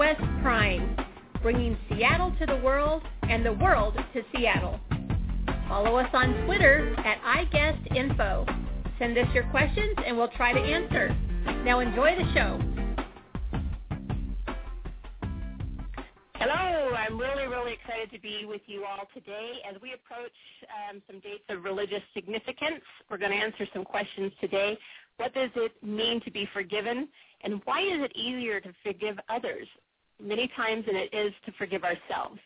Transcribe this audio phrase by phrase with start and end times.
[0.00, 0.96] Northwest Prime,
[1.42, 4.80] bringing Seattle to the world and the world to Seattle.
[5.68, 8.96] Follow us on Twitter at iGuestInfo.
[8.98, 11.14] Send us your questions and we'll try to answer.
[11.66, 12.58] Now enjoy the show.
[16.36, 19.58] Hello, I'm really, really excited to be with you all today.
[19.68, 20.32] As we approach
[20.88, 24.78] um, some dates of religious significance, we're going to answer some questions today.
[25.18, 27.06] What does it mean to be forgiven?
[27.42, 29.68] And why is it easier to forgive others
[30.22, 32.38] many times than it is to forgive ourselves?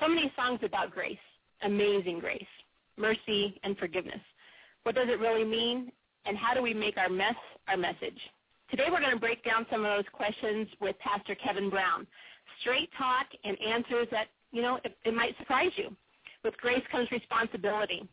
[0.00, 1.18] So many songs about grace
[1.62, 2.44] amazing grace,
[2.96, 4.20] mercy, and forgiveness.
[4.82, 5.90] What does it really mean,
[6.24, 7.34] and how do we make our mess
[7.68, 8.18] our message?
[8.70, 12.06] Today we're going to break down some of those questions with Pastor Kevin Brown.
[12.60, 15.94] Straight talk and answers that, you know, it, it might surprise you.
[16.44, 18.08] With grace comes responsibility.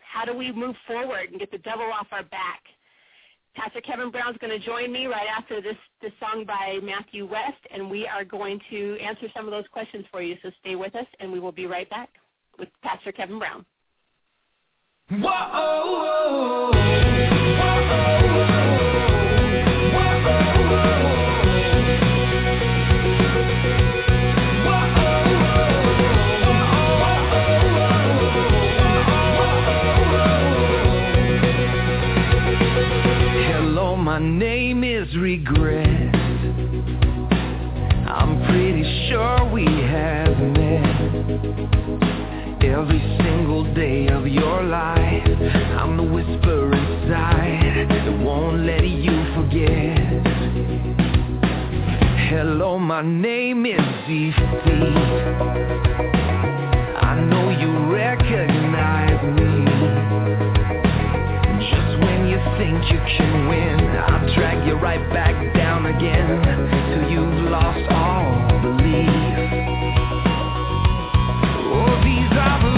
[0.00, 2.62] How do we move forward and get the devil off our back?
[3.54, 7.24] Pastor Kevin Brown is going to join me right after this, this song by Matthew
[7.26, 10.36] West, and we are going to answer some of those questions for you.
[10.42, 12.10] So stay with us, and we will be right back
[12.58, 13.64] with Pastor Kevin Brown.
[15.10, 16.70] Whoa,
[34.24, 36.14] name is regret.
[38.08, 40.84] I'm pretty sure we have met
[42.64, 45.28] every single day of your life.
[45.78, 49.98] I'm the whisper inside that won't let you forget.
[52.30, 54.34] Hello, my name is Defeat.
[56.96, 60.83] I know you recognize me.
[62.58, 66.26] Think you can win, I'll drag you right back down again
[66.88, 69.08] till you've lost all belief.
[71.66, 71.98] Oh,
[72.38, 72.73] I'm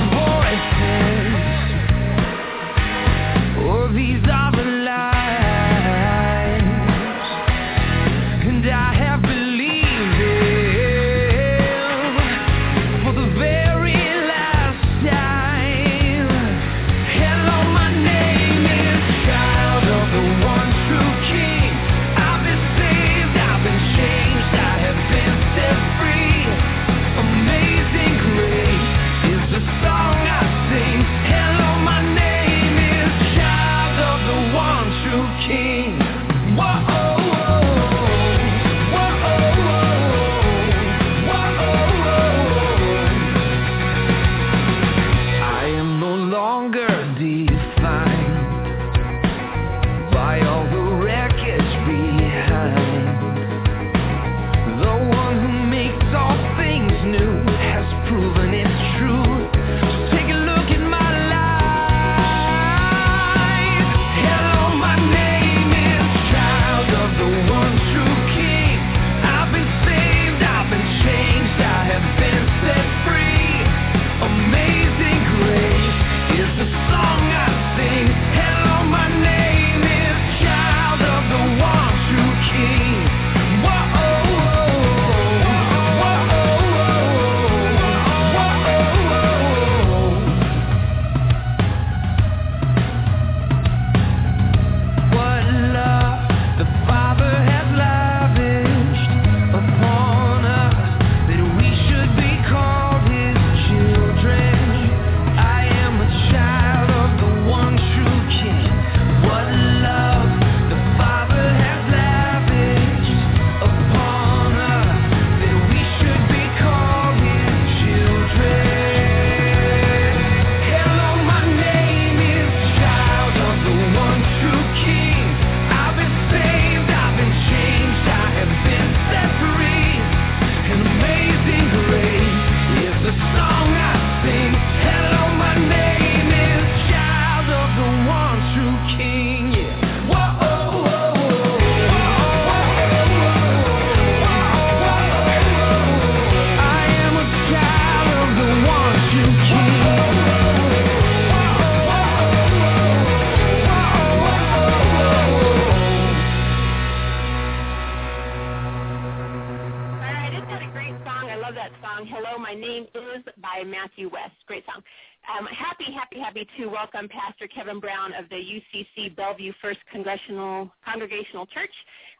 [169.60, 171.72] First Congregational Congregational Church.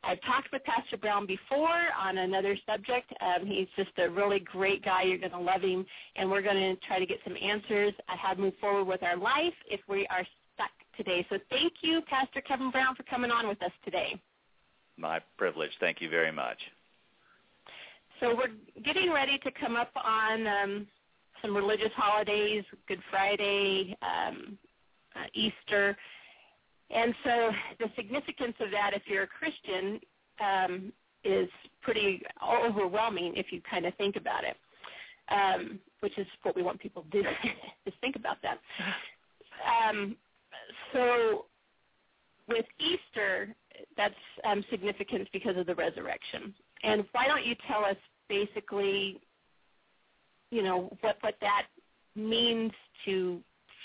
[0.05, 3.13] I've talked with Pastor Brown before on another subject.
[3.21, 5.03] Um, he's just a really great guy.
[5.03, 5.85] You're going to love him,
[6.15, 9.03] and we're going to try to get some answers on how to move forward with
[9.03, 10.25] our life if we are
[10.55, 11.27] stuck today.
[11.29, 14.21] So thank you, Pastor Kevin Brown, for coming on with us today.
[14.97, 15.73] My privilege.
[15.81, 16.59] Thank you very much.
[18.21, 20.87] So we're getting ready to come up on um,
[21.43, 24.57] some religious holidays, Good Friday, um,
[25.15, 25.97] uh, Easter.
[26.91, 30.01] And so the significance of that, if you're a Christian,
[30.41, 30.93] um,
[31.25, 31.49] is
[31.83, 34.57] pretty overwhelming if you kind of think about it,
[35.29, 37.29] um, which is what we want people to do,
[37.87, 38.59] is think about that.
[39.89, 40.17] Um,
[40.93, 41.47] so
[42.49, 43.49] with Easter,
[43.97, 46.55] that's um, significant because of the resurrection.
[46.85, 47.97] And why don't you tell us
[48.29, 49.21] basically
[50.51, 51.67] you know what what that
[52.15, 52.73] means
[53.05, 53.41] to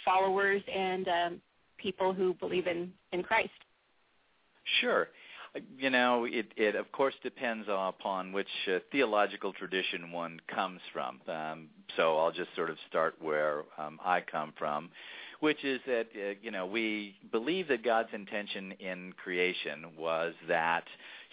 [0.05, 1.41] followers and um,
[1.81, 3.49] people who believe in in Christ.
[4.79, 5.07] Sure.
[5.77, 11.19] You know, it, it of course depends upon which uh, theological tradition one comes from.
[11.27, 11.67] Um,
[11.97, 14.89] so I'll just sort of start where um, I come from,
[15.41, 20.85] which is that uh, you know we believe that God's intention in creation was that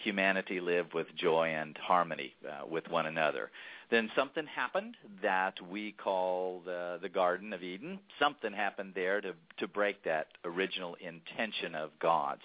[0.03, 3.49] humanity live with joy and harmony uh, with one another.
[3.91, 7.99] Then something happened that we call the, the Garden of Eden.
[8.19, 12.41] Something happened there to, to break that original intention of God's.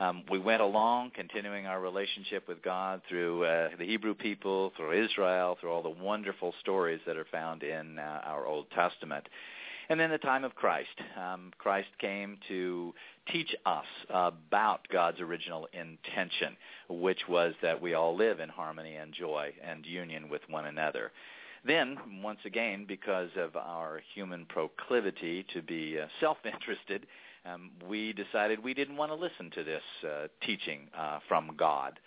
[0.00, 5.04] Um, we went along, continuing our relationship with God through uh, the Hebrew people, through
[5.04, 9.28] Israel, through all the wonderful stories that are found in uh, our Old Testament.
[9.92, 10.88] And then the time of Christ.
[11.20, 12.94] Um, Christ came to
[13.30, 16.56] teach us about God's original intention,
[16.88, 21.12] which was that we all live in harmony and joy and union with one another.
[21.66, 27.06] Then, once again, because of our human proclivity to be uh, self-interested,
[27.44, 32.00] um, we decided we didn't want to listen to this uh, teaching uh, from God,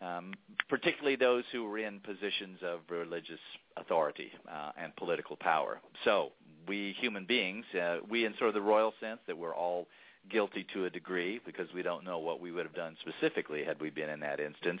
[0.00, 0.34] um,
[0.68, 3.40] particularly those who were in positions of religious
[3.76, 5.80] authority uh, and political power.
[6.04, 6.32] So
[6.66, 9.86] we human beings, uh, we in sort of the royal sense that we're all
[10.30, 13.80] guilty to a degree because we don't know what we would have done specifically had
[13.80, 14.80] we been in that instance,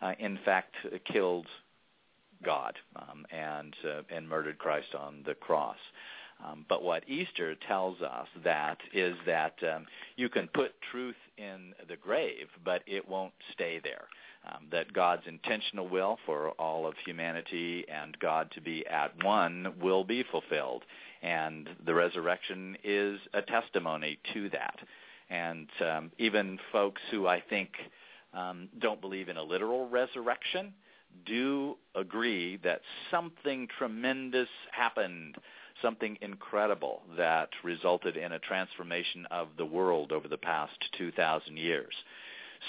[0.00, 0.74] uh, in fact
[1.10, 1.46] killed
[2.44, 5.76] God um, and uh, and murdered Christ on the cross.
[6.44, 9.86] Um, but what Easter tells us that is that um,
[10.16, 14.04] you can put truth in the grave, but it won't stay there.
[14.46, 19.74] Um, that God's intentional will for all of humanity and God to be at one
[19.80, 20.84] will be fulfilled
[21.22, 24.76] and the resurrection is a testimony to that.
[25.30, 27.70] And um, even folks who I think
[28.32, 30.72] um, don't believe in a literal resurrection
[31.26, 35.36] do agree that something tremendous happened,
[35.82, 41.94] something incredible that resulted in a transformation of the world over the past 2,000 years.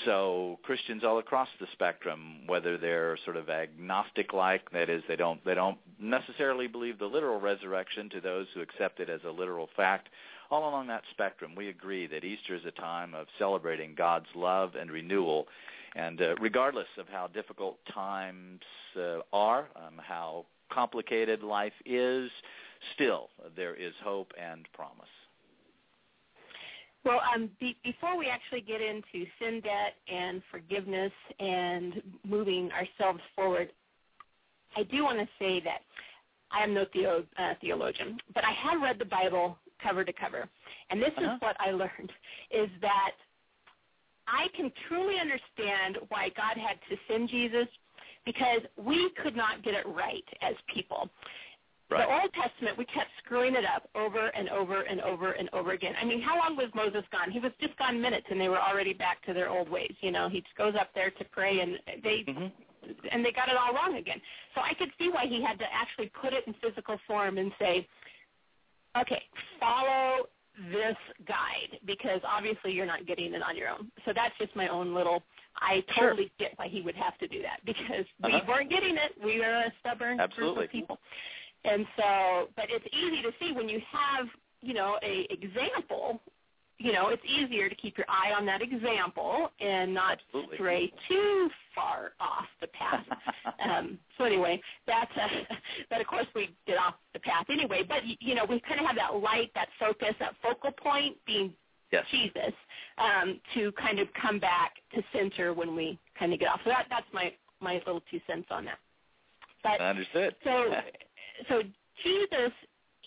[0.05, 5.43] So Christians all across the spectrum, whether they're sort of agnostic-like, that is, they don't
[5.43, 9.67] they don't necessarily believe the literal resurrection, to those who accept it as a literal
[9.75, 10.09] fact,
[10.51, 14.75] all along that spectrum, we agree that Easter is a time of celebrating God's love
[14.79, 15.47] and renewal.
[15.95, 18.61] And uh, regardless of how difficult times
[18.95, 22.29] uh, are, um, how complicated life is,
[22.93, 25.07] still there is hope and promise.
[27.05, 33.21] Well, um, be, before we actually get into sin debt and forgiveness and moving ourselves
[33.35, 33.69] forward,
[34.75, 35.79] I do want to say that
[36.51, 40.47] I am no theo, uh, theologian, but I have read the Bible cover to cover,
[40.89, 41.35] and this uh-huh.
[41.35, 42.11] is what I learned:
[42.51, 43.11] is that
[44.27, 47.67] I can truly understand why God had to send Jesus
[48.25, 51.09] because we could not get it right as people.
[51.89, 52.07] Right.
[52.07, 55.71] The Old Testament, we kept screwing it up over and over and over and over
[55.71, 55.95] again.
[55.99, 57.31] I mean, how long was Moses gone?
[57.31, 59.93] He was just gone minutes, and they were already back to their old ways.
[60.01, 63.07] You know, he just goes up there to pray, and they mm-hmm.
[63.11, 64.21] and they got it all wrong again.
[64.53, 67.51] So I could see why he had to actually put it in physical form and
[67.57, 67.87] say,
[68.95, 69.23] okay,
[69.59, 70.27] follow
[70.71, 73.91] this guide because obviously you're not getting it on your own.
[74.05, 75.23] So that's just my own little.
[75.55, 76.49] I totally sure.
[76.49, 78.41] get why he would have to do that because uh-huh.
[78.45, 79.13] we weren't getting it.
[79.23, 80.55] We were a stubborn Absolutely.
[80.55, 80.99] group of people.
[81.65, 84.27] And so, but it's easy to see when you have,
[84.61, 86.21] you know, a example,
[86.77, 90.55] you know, it's easier to keep your eye on that example and not Absolutely.
[90.55, 93.05] stray too far off the path.
[93.69, 95.27] um, so anyway, that's, uh,
[95.89, 98.85] but of course we get off the path anyway, but you know, we kind of
[98.85, 101.53] have that light, that focus, that focal point being
[101.91, 102.05] yes.
[102.11, 102.53] Jesus
[102.97, 106.61] um, to kind of come back to center when we kind of get off.
[106.63, 108.79] So that, that's my, my little two cents on that.
[109.63, 110.35] But, Understood.
[110.45, 110.71] So
[111.47, 111.61] so
[112.03, 112.51] Jesus,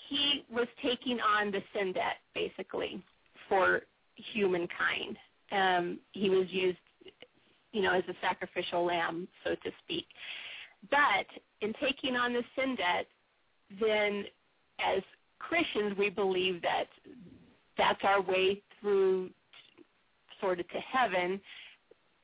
[0.09, 3.03] he was taking on the sin debt basically
[3.49, 3.83] for
[4.15, 5.17] humankind.
[5.51, 6.79] Um, he was used,
[7.73, 10.07] you know, as a sacrificial lamb, so to speak.
[10.91, 11.27] But
[11.61, 13.07] in taking on the sin debt,
[13.81, 14.25] then
[14.79, 15.03] as
[15.39, 16.87] Christians, we believe that
[17.77, 19.31] that's our way through
[20.41, 21.41] sort of to heaven,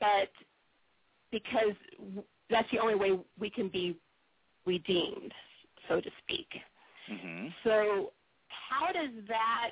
[0.01, 0.31] but
[1.31, 1.75] because
[2.51, 3.97] that's the only way we can be
[4.67, 5.33] redeemed,
[5.89, 6.49] so to speak.
[7.11, 7.49] Mm-hmm.
[7.65, 8.13] So
[8.49, 9.71] how does that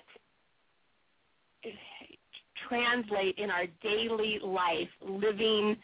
[2.69, 5.77] translate in our daily life living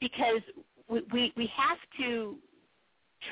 [0.00, 0.40] because
[0.88, 2.36] we, we, we have to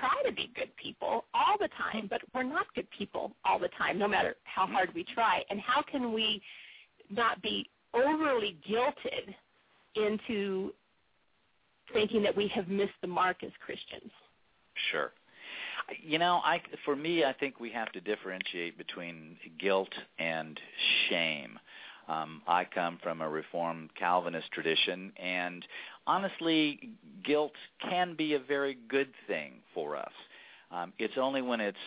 [0.01, 3.69] try to be good people all the time, but we're not good people all the
[3.77, 5.43] time, no matter how hard we try.
[5.51, 6.41] And how can we
[7.11, 9.35] not be overly guilted
[9.95, 10.73] into
[11.93, 14.11] thinking that we have missed the mark as Christians?
[14.91, 15.13] Sure.
[16.03, 20.59] You know, I for me, I think we have to differentiate between guilt and
[21.09, 21.59] shame.
[22.09, 25.65] Um, I come from a Reformed Calvinist tradition, and
[26.07, 26.91] honestly,
[27.25, 30.13] guilt can be a very good thing for us.
[30.71, 31.79] Um, it's only when it's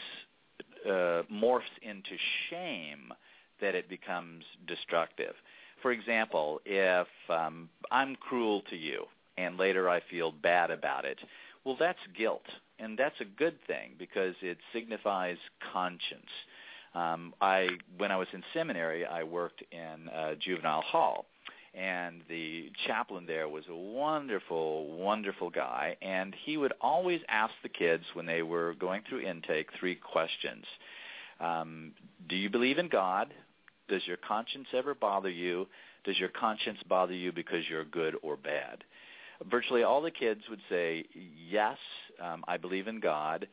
[0.85, 2.17] uh, morphs into
[2.49, 3.13] shame
[3.61, 5.33] that it becomes destructive.
[5.81, 9.05] For example, if um, I'm cruel to you
[9.37, 11.19] and later I feel bad about it,
[11.63, 12.45] well, that's guilt,
[12.79, 15.37] and that's a good thing because it signifies
[15.73, 16.29] conscience.
[16.95, 21.25] Um, I when I was in seminary, I worked in a juvenile hall,
[21.73, 27.69] and the chaplain there was a wonderful, wonderful guy, and he would always ask the
[27.69, 30.65] kids when they were going through intake three questions:
[31.39, 31.91] um,
[32.29, 33.33] Do you believe in God?
[33.89, 35.67] Does your conscience ever bother you?
[36.03, 38.83] Does your conscience bother you because you're good or bad?
[39.49, 41.77] Virtually all the kids would say, yes,
[42.23, 43.47] um, I believe in God.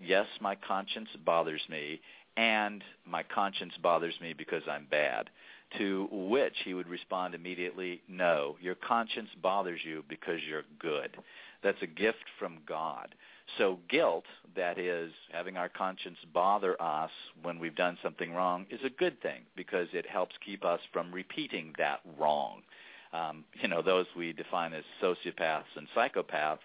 [0.00, 2.00] Yes, my conscience bothers me
[2.36, 5.30] and my conscience bothers me because I'm bad.
[5.76, 11.16] To which he would respond immediately, no, your conscience bothers you because you're good.
[11.62, 13.14] That's a gift from God.
[13.58, 14.24] So guilt,
[14.56, 17.10] that is having our conscience bother us
[17.42, 21.12] when we've done something wrong, is a good thing because it helps keep us from
[21.12, 22.62] repeating that wrong.
[23.12, 26.58] Um, you know, those we define as sociopaths and psychopaths,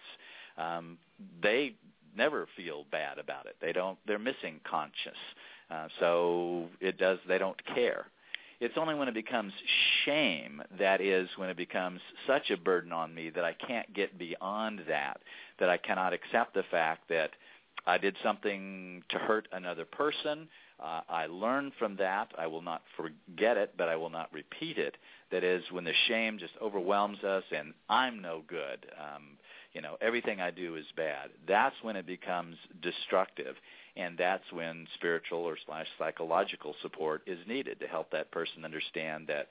[0.58, 0.98] um,
[1.42, 1.76] they
[2.16, 3.56] never feel bad about it.
[3.62, 3.98] They don't.
[4.08, 5.18] They're missing conscience.
[5.72, 7.20] Uh, so it does.
[7.28, 8.08] They don't care.
[8.60, 9.52] It's only when it becomes
[10.06, 14.18] shame that is when it becomes such a burden on me that I can't get
[14.18, 15.20] beyond that.
[15.60, 17.32] That I cannot accept the fact that
[17.86, 20.48] I did something to hurt another person.
[20.82, 22.32] Uh, I learned from that.
[22.38, 24.98] I will not forget it, but I will not repeat it.
[25.32, 28.86] That is when the shame just overwhelms us, and I'm no good.
[29.00, 29.38] Um,
[29.74, 31.30] you know, everything I do is bad.
[31.48, 33.56] That's when it becomes destructive
[33.96, 39.28] and that's when spiritual or slash psychological support is needed to help that person understand
[39.28, 39.50] that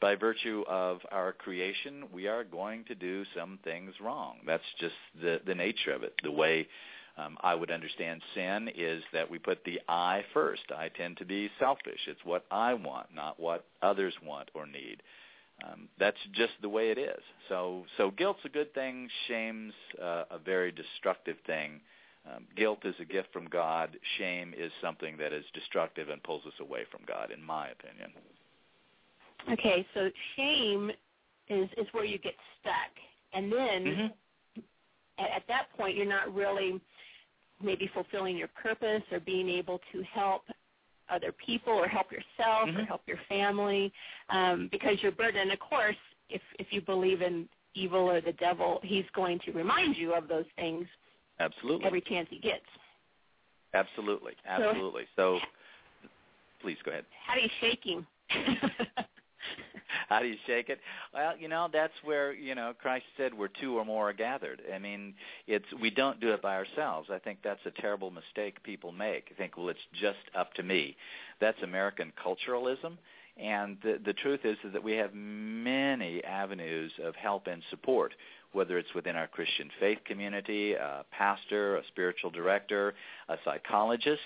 [0.00, 4.94] by virtue of our creation we are going to do some things wrong that's just
[5.22, 6.66] the the nature of it the way
[7.16, 10.62] um, I would understand sin is that we put the I first.
[10.76, 12.00] I tend to be selfish.
[12.06, 15.02] It's what I want, not what others want or need.
[15.64, 17.20] Um, that's just the way it is.
[17.48, 19.08] So, so guilt's a good thing.
[19.28, 21.80] Shame's uh, a very destructive thing
[22.26, 23.96] um, guilt is a gift from God.
[24.18, 28.12] Shame is something that is destructive and pulls us away from God, in my opinion.
[29.52, 30.90] Okay, so shame
[31.50, 32.92] is is where you get stuck,
[33.34, 34.60] and then mm-hmm.
[35.18, 36.80] at, at that point you're not really
[37.62, 40.42] maybe fulfilling your purpose or being able to help
[41.10, 42.78] other people or help yourself mm-hmm.
[42.78, 43.92] or help your family
[44.30, 45.52] um, because you're burdened.
[45.52, 45.96] Of course,
[46.30, 50.28] if if you believe in evil or the devil, he's going to remind you of
[50.28, 50.86] those things
[51.40, 51.86] Absolutely.
[51.86, 52.64] Every chance he gets.
[53.72, 54.34] Absolutely.
[54.46, 55.04] Absolutely.
[55.16, 55.38] So,
[56.02, 56.08] so
[56.62, 57.04] please go ahead.
[57.26, 58.06] How do you shake him?
[60.08, 60.80] How do you shake it?
[61.12, 64.62] Well, you know, that's where, you know, Christ said where two or more are gathered.
[64.72, 65.14] I mean,
[65.46, 67.08] it's we don't do it by ourselves.
[67.12, 69.28] I think that's a terrible mistake people make.
[69.30, 70.96] I think, well, it's just up to me.
[71.40, 72.98] That's American culturalism.
[73.36, 78.14] And the, the truth is, is that we have many avenues of help and support
[78.52, 82.94] whether it's within our Christian faith community, a pastor, a spiritual director,
[83.28, 84.20] a psychologist.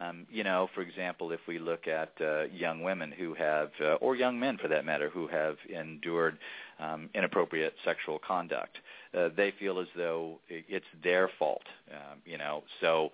[0.00, 3.94] Um, you know, for example, if we look at uh, young women who have, uh,
[3.94, 6.38] or young men for that matter, who have endured
[6.78, 8.78] um, inappropriate sexual conduct,
[9.12, 11.64] uh, they feel as though it's their fault.
[11.90, 13.10] Um, you know, so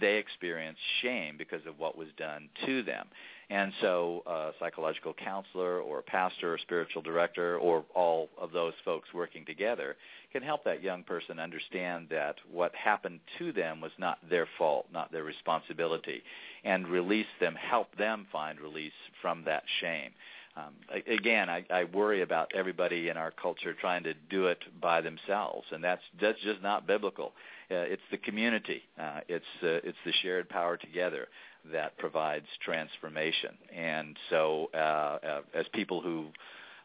[0.00, 3.08] they experience shame because of what was done to them.
[3.52, 8.72] And so, a psychological counselor or a pastor or spiritual director or all of those
[8.82, 9.96] folks working together
[10.32, 14.86] can help that young person understand that what happened to them was not their fault,
[14.90, 16.22] not their responsibility,
[16.64, 18.90] and release them, help them find release
[19.20, 20.12] from that shame.
[20.56, 20.72] Um,
[21.06, 25.66] again, I, I worry about everybody in our culture trying to do it by themselves,
[25.72, 27.32] and that's that's just not biblical.
[27.70, 28.82] Uh, it's the community.
[28.98, 31.28] Uh, it's uh, it's the shared power together
[31.70, 33.56] that provides transformation.
[33.74, 36.26] And so, uh, as people who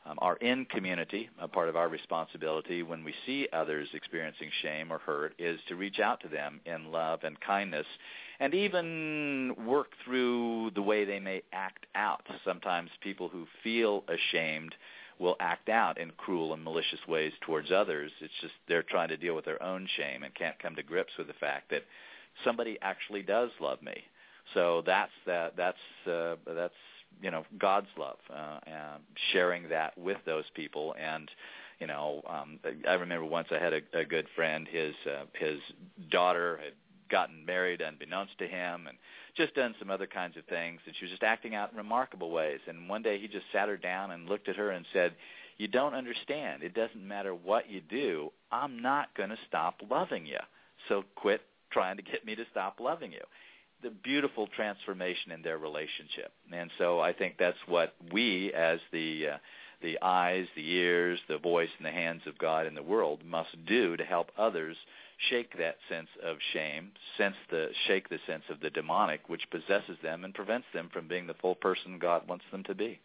[0.06, 4.92] um, are in community, a part of our responsibility when we see others experiencing shame
[4.92, 7.86] or hurt is to reach out to them in love and kindness
[8.40, 12.22] and even work through the way they may act out.
[12.46, 14.76] Sometimes people who feel ashamed
[15.20, 18.12] will act out in cruel and malicious ways towards others.
[18.22, 21.14] It's just they're trying to deal with their own shame and can't come to grips
[21.18, 21.84] with the fact that
[22.44, 24.04] somebody actually does love me.
[24.54, 25.78] So that's that that's
[26.10, 26.74] uh, that's
[27.22, 30.96] you know God's love, uh, and sharing that with those people.
[31.00, 31.30] And
[31.80, 34.68] you know, um, I remember once I had a, a good friend.
[34.70, 35.60] His uh, his
[36.10, 36.74] daughter had
[37.10, 38.98] gotten married unbeknownst to him, and
[39.36, 40.80] just done some other kinds of things.
[40.86, 42.60] And she was just acting out in remarkable ways.
[42.68, 45.14] And one day he just sat her down and looked at her and said,
[45.58, 46.64] "You don't understand.
[46.64, 48.32] It doesn't matter what you do.
[48.52, 50.40] I'm not going to stop loving you.
[50.88, 53.22] So quit trying to get me to stop loving you."
[53.84, 56.32] The beautiful transformation in their relationship.
[56.52, 59.38] And so I think that's what we as the uh,
[59.82, 63.50] the eyes, the ears, the voice and the hands of God in the world must
[63.68, 64.76] do to help others
[65.30, 69.98] shake that sense of shame, sense the shake the sense of the demonic which possesses
[70.02, 73.00] them and prevents them from being the full person God wants them to be.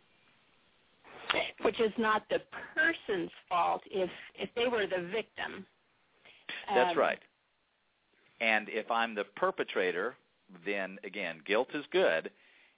[1.62, 2.40] Which is not the
[2.74, 5.66] person's fault if if they were the victim.
[6.74, 7.18] That's um, right.
[8.40, 10.16] And if I'm the perpetrator,
[10.66, 12.30] then again, guilt is good,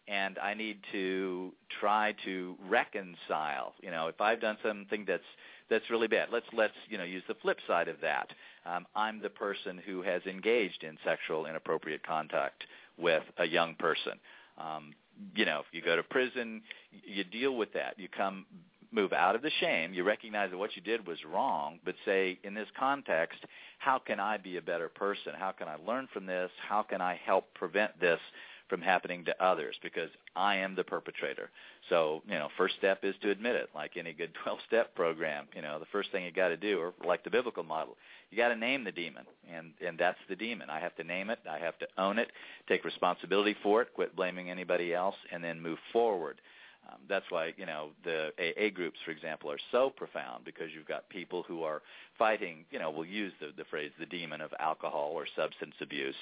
[0.08, 3.74] and I need to try to reconcile.
[3.80, 5.22] You know, if I've done something that's
[5.70, 8.28] that's really bad, let's let's you know use the flip side of that.
[8.66, 12.64] Um, I'm the person who has engaged in sexual inappropriate contact
[12.98, 14.12] with a young person.
[14.58, 14.94] Um,
[15.34, 16.62] you know, if you go to prison,
[17.04, 17.98] you deal with that.
[17.98, 18.46] You come
[18.94, 19.92] move out of the shame.
[19.92, 23.40] You recognize that what you did was wrong, but say, in this context,
[23.78, 25.32] how can I be a better person?
[25.36, 26.50] How can I learn from this?
[26.66, 28.20] How can I help prevent this
[28.68, 29.76] from happening to others?
[29.82, 31.50] Because I am the perpetrator.
[31.90, 35.46] So, you know, first step is to admit it, like any good 12-step program.
[35.54, 37.96] You know, the first thing you got to do, or like the biblical model,
[38.30, 40.70] you got to name the demon, and and that's the demon.
[40.70, 41.38] I have to name it.
[41.48, 42.30] I have to own it,
[42.68, 46.40] take responsibility for it, quit blaming anybody else, and then move forward.
[46.88, 50.88] Um, that's why you know the AA groups, for example, are so profound because you've
[50.88, 51.82] got people who are
[52.18, 52.64] fighting.
[52.70, 56.14] You know, we'll use the, the phrase "the demon of alcohol" or substance abuse,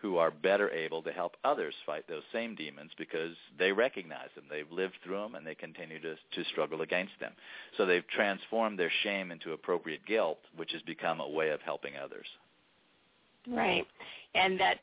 [0.00, 4.44] who are better able to help others fight those same demons because they recognize them,
[4.50, 7.32] they've lived through them, and they continue to to struggle against them.
[7.76, 11.96] So they've transformed their shame into appropriate guilt, which has become a way of helping
[11.96, 12.26] others.
[13.48, 13.86] Right,
[14.34, 14.80] and that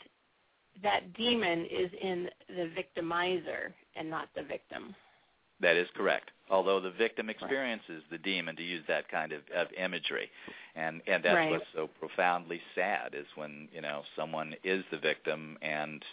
[0.83, 4.95] that demon is in the victimizer and not the victim.
[5.61, 6.31] That is correct.
[6.49, 10.29] Although the victim experiences the demon, to use that kind of, of imagery,
[10.75, 11.51] and and that's right.
[11.51, 16.03] what's so profoundly sad is when you know someone is the victim and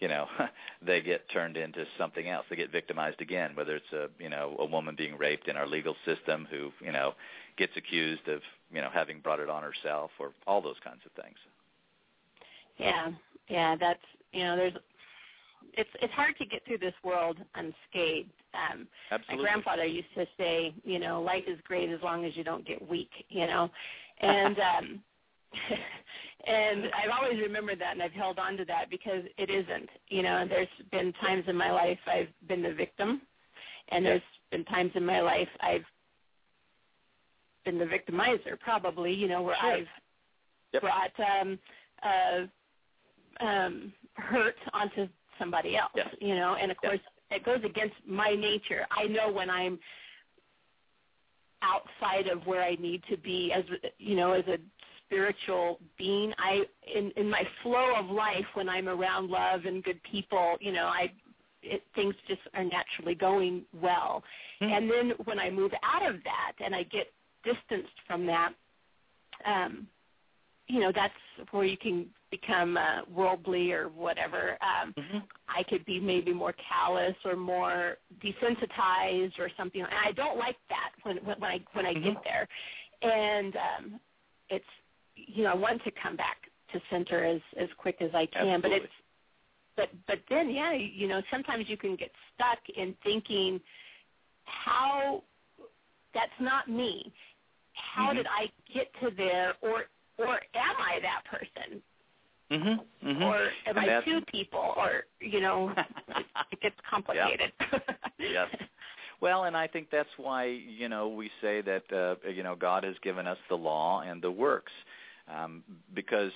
[0.00, 0.26] you know
[0.84, 2.46] they get turned into something else.
[2.50, 5.66] They get victimized again, whether it's a you know a woman being raped in our
[5.66, 7.12] legal system who you know
[7.56, 8.40] gets accused of
[8.72, 11.36] you know having brought it on herself or all those kinds of things.
[12.78, 13.10] Yeah,
[13.48, 14.00] yeah, that's
[14.32, 14.74] you know there's
[15.74, 18.30] it's it's hard to get through this world unscathed.
[18.54, 19.36] Um, Absolutely.
[19.36, 22.66] My grandfather used to say, you know, life is great as long as you don't
[22.66, 23.10] get weak.
[23.28, 23.70] You know,
[24.20, 25.00] and um,
[26.46, 29.88] and I've always remembered that, and I've held on to that because it isn't.
[30.08, 33.22] You know, there's been times in my life I've been the victim,
[33.88, 35.84] and there's been times in my life I've
[37.64, 39.12] been the victimizer, probably.
[39.12, 39.72] You know, where sure.
[39.72, 39.86] I've
[40.72, 40.82] yep.
[40.82, 41.58] brought um,
[42.02, 46.08] uh, um, hurt onto somebody else, yeah.
[46.20, 46.90] you know, and of yeah.
[46.90, 48.86] course it goes against my nature.
[48.90, 49.78] I know when I'm
[51.62, 53.64] outside of where I need to be as
[53.98, 54.58] you know, as a
[55.06, 56.32] spiritual being.
[56.38, 56.62] I
[56.94, 60.86] in in my flow of life when I'm around love and good people, you know,
[60.86, 61.12] I
[61.62, 64.22] it, things just are naturally going well.
[64.62, 64.72] Mm-hmm.
[64.72, 67.12] And then when I move out of that and I get
[67.44, 68.52] distanced from that,
[69.44, 69.86] um,
[70.68, 71.14] you know, that's
[71.50, 72.06] where you can
[72.40, 74.56] become uh, worldly or whatever.
[74.60, 75.18] Um, mm-hmm.
[75.48, 79.82] I could be maybe more callous or more desensitized or something.
[79.82, 82.04] And I don't like that when when, when I when I mm-hmm.
[82.04, 82.48] get there.
[83.02, 84.00] And um,
[84.48, 84.64] it's
[85.14, 86.36] you know I want to come back
[86.72, 88.70] to center as as quick as I can, Absolutely.
[88.70, 88.92] but it's
[89.76, 93.60] but but then yeah, you know, sometimes you can get stuck in thinking
[94.44, 95.22] how
[96.14, 97.12] that's not me.
[97.74, 98.16] How mm-hmm.
[98.16, 99.84] did I get to there, or
[100.18, 101.82] or am I that person?
[102.50, 103.22] Mm-hmm, mm-hmm.
[103.22, 104.72] Or am and I two people?
[104.76, 105.72] Or you know,
[106.52, 107.52] it gets complicated.
[108.18, 108.48] yes.
[109.20, 112.84] Well, and I think that's why you know we say that uh, you know God
[112.84, 114.72] has given us the law and the works,
[115.34, 116.32] um, because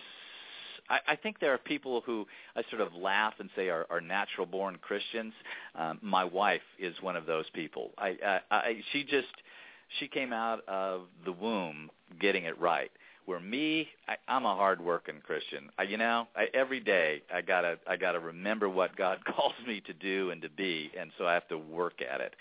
[0.89, 4.01] I, I think there are people who I sort of laugh and say are, are
[4.01, 5.33] natural born Christians.
[5.77, 7.93] Um, my wife is one of those people.
[7.97, 9.29] I, I, I she just
[9.99, 12.91] she came out of the womb getting it right.
[13.31, 15.71] Where me, I, I'm a hard working Christian.
[15.79, 19.81] I, you know, I, every day I gotta I gotta remember what God calls me
[19.87, 22.35] to do and to be, and so I have to work at it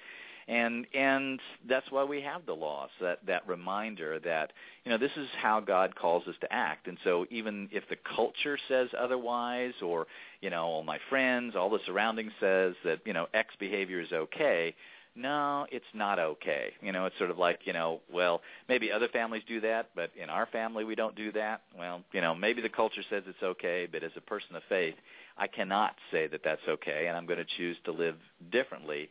[0.48, 4.52] and and that's why we have the laws that that reminder that
[4.84, 7.98] you know this is how God calls us to act and so even if the
[8.16, 10.08] culture says otherwise or
[10.42, 14.12] you know all my friends all the surrounding says that you know X behavior is
[14.12, 14.74] okay
[15.16, 16.74] no, it's not okay.
[16.82, 20.12] You know, it's sort of like, you know, well, maybe other families do that, but
[20.22, 21.62] in our family we don't do that.
[21.78, 24.96] Well, you know, maybe the culture says it's okay, but as a person of faith,
[25.38, 28.16] I cannot say that that's okay, and I'm going to choose to live
[28.52, 29.10] differently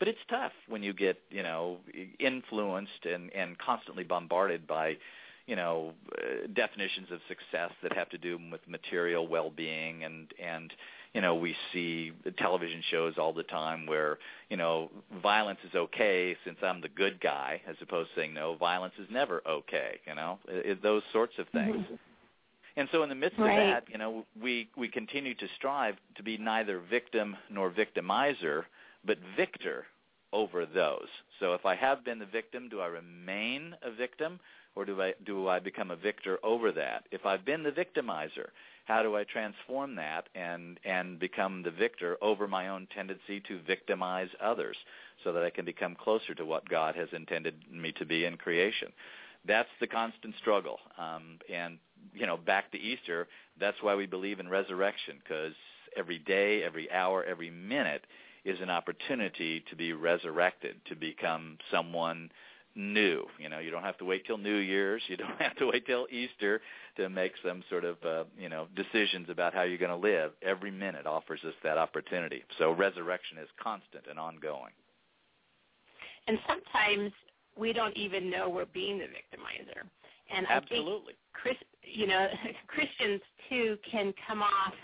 [0.00, 1.76] but it's tough when you get you know
[2.18, 4.96] influenced and and constantly bombarded by
[5.46, 10.72] you know uh, definitions of success that have to do with material well-being and and
[11.14, 14.18] you know we see television shows all the time where
[14.48, 14.90] you know
[15.22, 19.06] violence is okay since I'm the good guy as opposed to saying no violence is
[19.10, 21.94] never okay you know it, it, those sorts of things mm-hmm.
[22.76, 23.58] and so in the midst right.
[23.58, 28.64] of that you know we we continue to strive to be neither victim nor victimizer
[29.04, 29.86] but victor
[30.32, 31.08] over those.
[31.40, 34.38] So if I have been the victim, do I remain a victim
[34.76, 37.04] or do I do I become a victor over that?
[37.10, 38.48] If I've been the victimizer,
[38.90, 43.60] how do I transform that and and become the victor over my own tendency to
[43.64, 44.76] victimize others
[45.22, 48.36] so that I can become closer to what God has intended me to be in
[48.36, 48.88] creation?
[49.46, 50.80] That's the constant struggle.
[50.98, 51.78] Um, and
[52.12, 53.28] you know, back to Easter,
[53.60, 55.54] that's why we believe in resurrection because
[55.96, 58.04] every day, every hour, every minute
[58.44, 62.28] is an opportunity to be resurrected, to become someone
[62.74, 63.24] new.
[63.38, 65.02] You know, you don't have to wait till New Year's.
[65.08, 66.60] You don't have to wait till Easter
[66.96, 70.32] to make some sort of, uh, you know, decisions about how you're going to live.
[70.42, 72.42] Every minute offers us that opportunity.
[72.58, 74.72] So resurrection is constant and ongoing.
[76.26, 77.12] And sometimes
[77.58, 79.82] we don't even know we're being the victimizer.
[80.34, 80.84] And Absolutely.
[80.84, 82.28] I think, Chris, you know,
[82.66, 84.74] Christians too can come off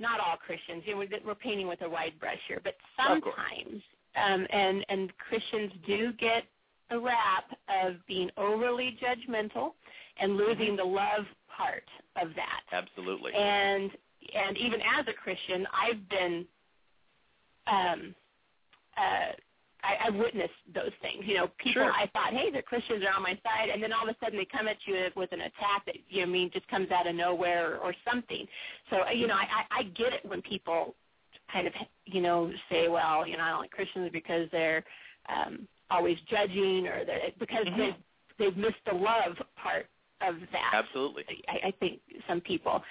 [0.00, 0.82] not all Christians.
[0.86, 3.82] You know, we're painting with a wide brush here, but sometimes,
[4.16, 6.44] um, and and Christians do get
[6.90, 7.44] a rap
[7.84, 9.72] of being overly judgmental
[10.20, 11.24] and losing the love
[11.56, 11.84] part
[12.20, 12.62] of that.
[12.72, 13.32] Absolutely.
[13.34, 13.90] And
[14.34, 16.46] and even as a Christian, I've been
[17.66, 18.14] um,
[18.96, 19.32] uh,
[19.82, 21.24] I, I witnessed those things.
[21.24, 21.92] You know, people sure.
[21.92, 24.38] I thought, hey, the Christians are on my side, and then all of a sudden
[24.38, 27.06] they come at you with an attack that you know, I mean just comes out
[27.06, 28.46] of nowhere or, or something.
[28.90, 30.94] So uh, you know, I, I, I get it when people
[31.52, 31.72] kind of
[32.04, 34.84] you know say, well, you know, I don't like Christians because they're
[35.28, 37.80] um, always judging or they're, because mm-hmm.
[37.80, 37.94] they've
[38.38, 39.86] they've missed the love part
[40.22, 40.72] of that.
[40.72, 41.24] Absolutely.
[41.48, 42.82] I, I think some people,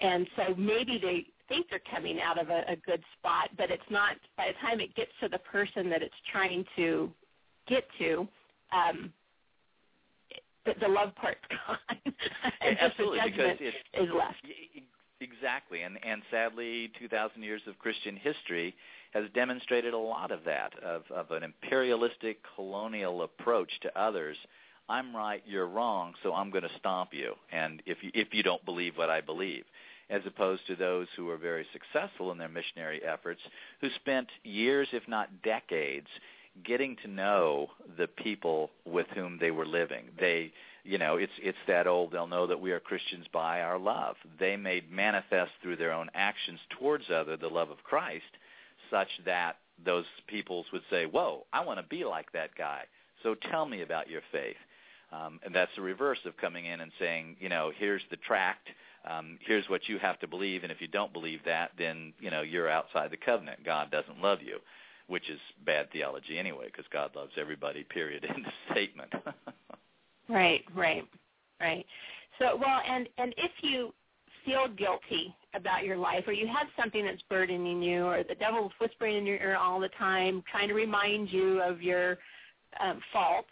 [0.00, 3.82] and so maybe they think they're coming out of a, a good spot, but it's
[3.90, 4.16] not.
[4.36, 7.10] By the time it gets to the person that it's trying to
[7.68, 8.28] get to,
[8.72, 9.12] um,
[10.64, 12.14] the, the love part's gone.
[12.60, 13.58] and Absolutely, just the judgment
[13.92, 14.36] because is left.
[15.20, 18.74] Exactly, and and sadly, 2,000 years of Christian history
[19.12, 24.36] has demonstrated a lot of that, of of an imperialistic colonial approach to others.
[24.88, 27.34] I'm right, you're wrong, so I'm going to stomp you.
[27.50, 29.64] And if you if you don't believe what I believe,
[30.10, 33.40] as opposed to those who were very successful in their missionary efforts,
[33.80, 36.08] who spent years, if not decades,
[36.64, 40.04] getting to know the people with whom they were living.
[40.18, 40.52] They,
[40.86, 42.12] you know, it's it's that old.
[42.12, 44.16] They'll know that we are Christians by our love.
[44.38, 48.24] They made manifest through their own actions towards other the love of Christ,
[48.90, 52.84] such that those peoples would say, "Whoa, I want to be like that guy."
[53.22, 54.56] So tell me about your faith.
[55.12, 58.68] Um, and that's the reverse of coming in and saying, you know, here's the tract
[59.06, 62.30] um, here's what you have to believe, and if you don't believe that, then you
[62.30, 63.64] know you're outside the covenant.
[63.64, 64.58] God doesn't love you,
[65.06, 67.84] which is bad theology anyway, because God loves everybody.
[67.84, 68.24] Period.
[68.36, 69.12] In the statement.
[70.28, 71.04] right, right,
[71.60, 71.84] right.
[72.38, 73.92] So, well, and and if you
[74.44, 78.72] feel guilty about your life, or you have something that's burdening you, or the devil's
[78.80, 82.18] whispering in your ear all the time, trying to remind you of your
[82.80, 83.48] um, faults,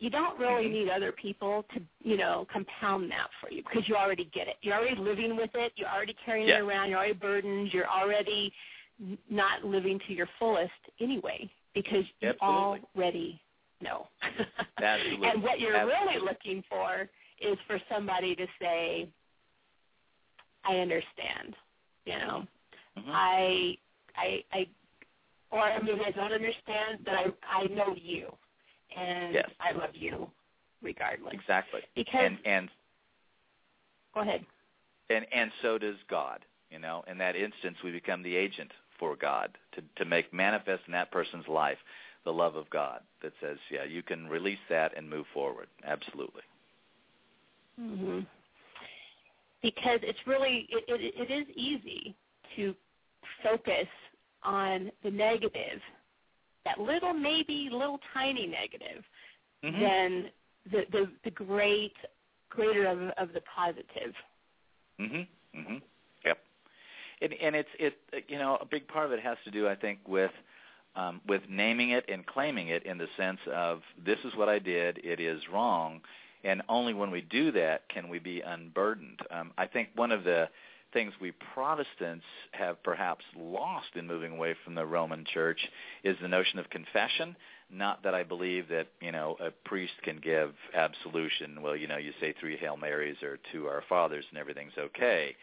[0.00, 3.94] you don't really need other people to, you know, compound that for you because you
[3.96, 4.56] already get it.
[4.62, 5.72] You're already living with it.
[5.76, 6.56] You're already carrying Yeah.
[6.56, 6.90] it around.
[6.90, 7.72] You're already burdened.
[7.72, 8.52] You're already
[9.30, 12.82] not living to your fullest anyway because you Absolutely.
[12.96, 13.40] already
[13.84, 14.08] know.
[14.82, 15.28] Absolutely.
[15.32, 16.14] and what you're Absolutely.
[16.14, 17.08] really looking for
[17.40, 19.08] is for somebody to say,
[20.64, 21.54] "I understand."
[22.06, 22.46] You know,
[22.98, 23.10] Mhm.
[23.10, 23.78] I,
[24.16, 24.66] I, I,
[25.50, 28.32] or I mean, I don't understand, but I, I know you,
[28.96, 29.50] and Yes.
[29.60, 30.30] I love you,
[30.82, 31.32] regardless.
[31.32, 31.80] Exactly.
[31.94, 32.68] Because And and
[34.14, 34.44] go ahead.
[35.10, 36.44] and and so does God.
[36.70, 40.82] You know, in that instance, we become the agent for God to to make manifest
[40.86, 41.78] in that person's life
[42.24, 45.68] the love of God that says, yeah, you can release that and move forward.
[45.86, 46.42] Absolutely.
[47.78, 48.20] hmm
[49.62, 52.14] Because it's really it, it, it is easy
[52.56, 52.74] to
[53.42, 53.88] focus
[54.42, 55.80] on the negative,
[56.64, 59.04] that little maybe little tiny negative,
[59.64, 59.80] Mhm.
[59.80, 60.30] than
[60.70, 61.96] the, the the great
[62.50, 64.14] greater of of the positive.
[65.00, 65.26] Mhm.
[65.54, 65.82] Mhm.
[66.24, 66.38] Yep.
[67.22, 69.74] And and it's it you know a big part of it has to do I
[69.74, 70.30] think with
[70.96, 74.58] um, with naming it and claiming it in the sense of this is what I
[74.58, 76.00] did, it is wrong,
[76.44, 79.20] and only when we do that can we be unburdened.
[79.30, 80.48] Um, I think one of the
[80.92, 85.58] things we Protestants have perhaps lost in moving away from the Roman Church
[86.04, 87.36] is the notion of confession.
[87.70, 91.60] Not that I believe that you know a priest can give absolution.
[91.60, 95.34] Well, you know, you say three Hail Marys or two Our Fathers and everything's okay,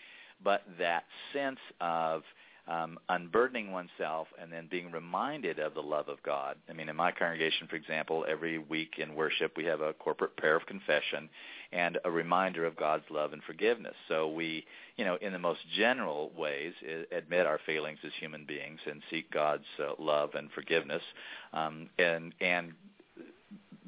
[0.44, 2.24] but that sense of
[2.72, 6.56] um, unburdening oneself and then being reminded of the love of God.
[6.70, 10.38] I mean, in my congregation, for example, every week in worship we have a corporate
[10.38, 11.30] prayer of confession
[11.74, 13.96] and a reminder of God's love and forgiveness.
[14.08, 16.74] So we, you know, in the most general ways,
[17.12, 21.04] admit our failings as human beings and seek God's uh, love and forgiveness.
[21.52, 22.72] Um, and and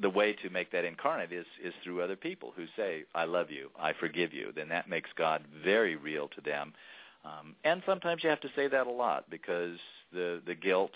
[0.00, 3.50] the way to make that incarnate is is through other people who say, "I love
[3.50, 6.74] you, I forgive you." Then that makes God very real to them.
[7.24, 9.78] Um, and sometimes you have to say that a lot because
[10.12, 10.92] the the guilt,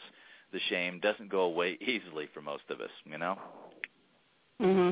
[0.53, 2.91] the shame doesn't go away easily for most of us.
[3.05, 3.39] You know.
[4.61, 4.91] hmm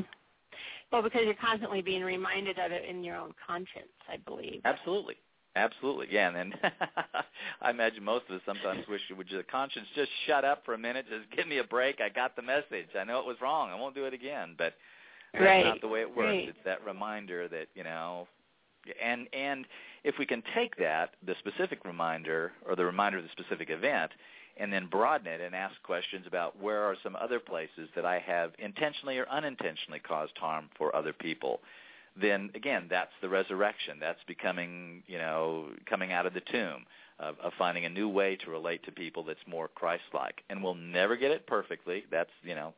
[0.93, 4.63] Well, because you're constantly being reminded of it in your own conscience, I believe.
[4.65, 5.17] Absolutely.
[5.57, 6.53] Absolutely, yeah, and then
[7.63, 10.79] I imagine most of us sometimes wish would your conscience just shut up for a
[10.79, 11.99] minute, just give me a break.
[12.03, 12.89] I got the message.
[12.99, 13.71] I know it was wrong.
[13.71, 14.55] I won't do it again.
[14.59, 14.75] But
[15.33, 16.29] that's Right, not the way it works.
[16.29, 16.49] right.
[16.49, 18.29] It's that reminder that you know,
[19.03, 19.65] and and
[20.07, 24.13] if we can take that, the specific reminder or the reminder of the specific event,
[24.57, 28.19] and then broaden it and ask questions about where are some other places that I
[28.21, 31.61] have intentionally or unintentionally caused harm for other people
[32.21, 33.99] then again, that's the resurrection.
[34.01, 36.87] That's becoming, you know, coming out of the tomb,
[37.19, 40.43] of, of finding a new way to relate to people that's more Christ-like.
[40.49, 42.05] And we'll never get it perfectly.
[42.11, 42.73] That's, you know,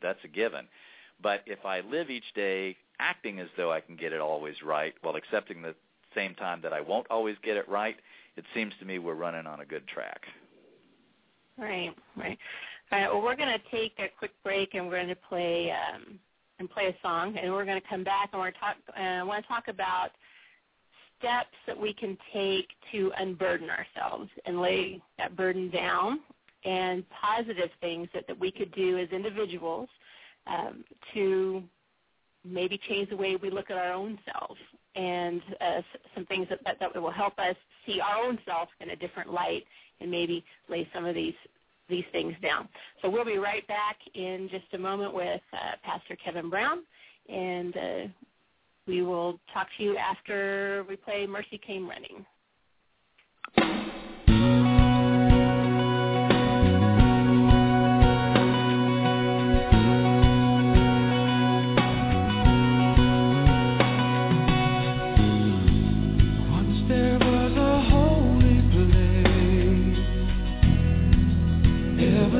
[0.00, 0.68] that's a given.
[1.20, 4.94] But if I live each day acting as though I can get it always right,
[5.02, 5.74] while accepting the
[6.16, 7.96] same time that I won't always get it right,
[8.36, 10.22] it seems to me we're running on a good track.
[11.58, 12.38] Right, right.
[12.92, 13.12] All right.
[13.12, 16.18] Well, we're going to take a quick break, and we're going to play um,
[16.58, 18.76] and play a song, and we're going to come back, and we're talk.
[18.96, 20.10] Uh, I want to talk about
[21.18, 26.20] steps that we can take to unburden ourselves and lay that burden down,
[26.64, 29.88] and positive things that, that we could do as individuals
[30.46, 31.62] um, to
[32.44, 34.60] maybe change the way we look at our own selves
[34.96, 35.82] and uh,
[36.14, 37.54] some things that, that, that will help us
[37.86, 39.64] see our own self in a different light
[40.00, 41.34] and maybe lay some of these
[41.88, 42.68] these things down.
[43.00, 46.78] So we'll be right back in just a moment with uh, Pastor Kevin Brown,
[47.28, 48.08] and uh,
[48.88, 52.26] we will talk to you after we play Mercy Came Running.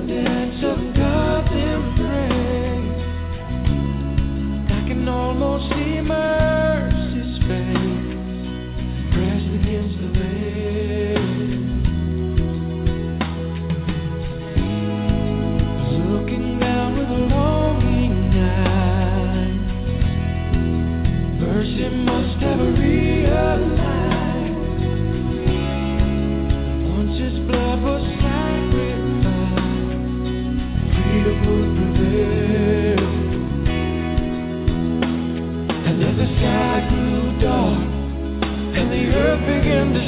[0.08, 0.35] Evidence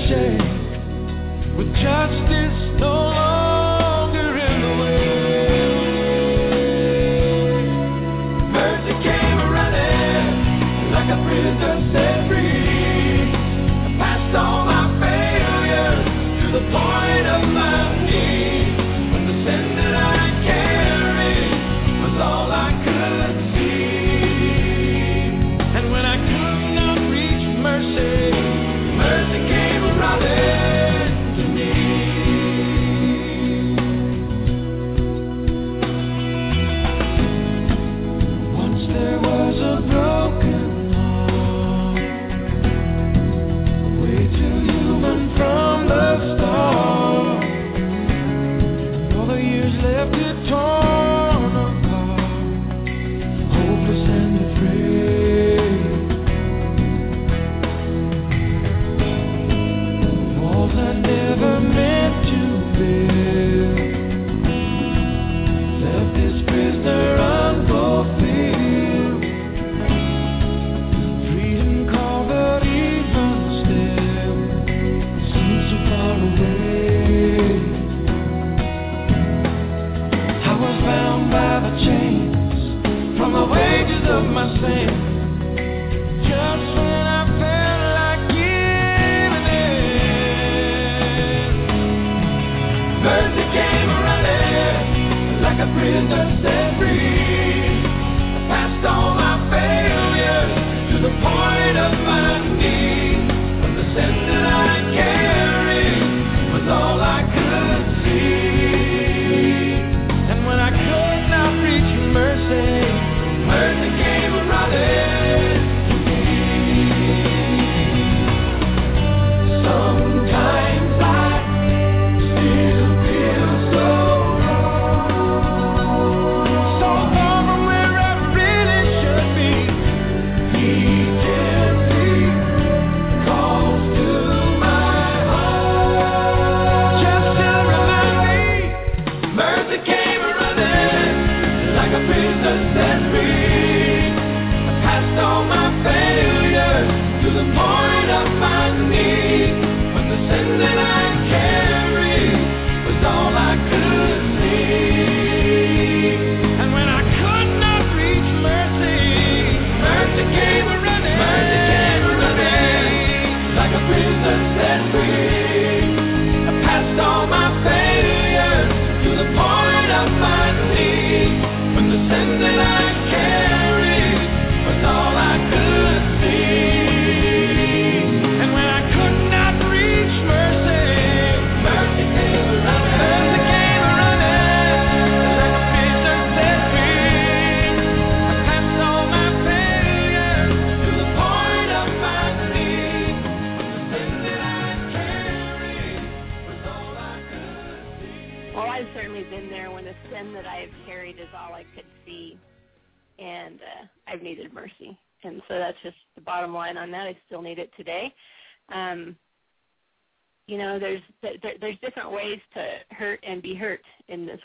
[0.09, 0.41] shake
[1.59, 2.28] with just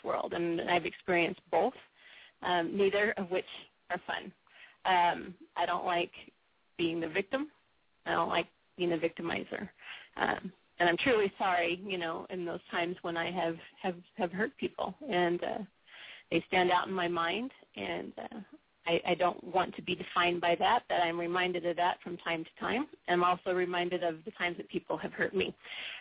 [0.02, 1.74] when I have experienced both.
[2.42, 3.44] Neither of which
[3.90, 4.32] are fun.
[4.84, 6.12] I don't like
[6.76, 7.48] being the victim.
[8.06, 9.68] I don't like being the victimizer.
[10.80, 13.56] And I'm truly sorry, you know, in those times when I have
[14.16, 15.58] have hurt people, and uh,
[16.30, 18.40] they stand out in my mind, and uh,
[18.86, 20.82] I, I don't want to be defined by that.
[20.88, 22.86] That I'm reminded of that from time to time.
[23.08, 25.54] I'm also reminded of the times that people have hurt me.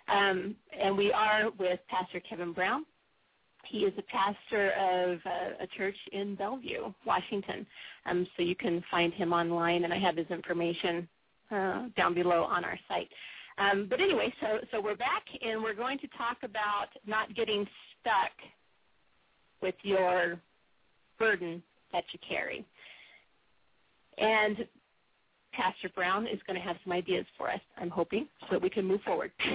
[0.08, 2.86] Um, and we are with Pastor Kevin Brown.
[3.66, 7.66] He is a pastor of uh, a church in Bellevue, Washington.
[8.06, 11.08] Um, so you can find him online, and I have his information
[11.50, 13.10] uh, down below on our site.
[13.58, 17.68] Um, but anyway, so so we're back, and we're going to talk about not getting
[18.02, 18.32] stuck
[19.62, 20.40] with your
[21.18, 22.66] burden that you carry.
[24.18, 24.68] And
[25.54, 28.70] Pastor Brown is going to have some ideas for us, I'm hoping, so that we
[28.70, 29.32] can move forward.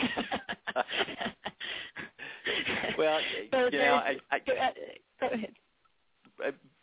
[2.98, 4.74] well, so you know, I, I, go ahead.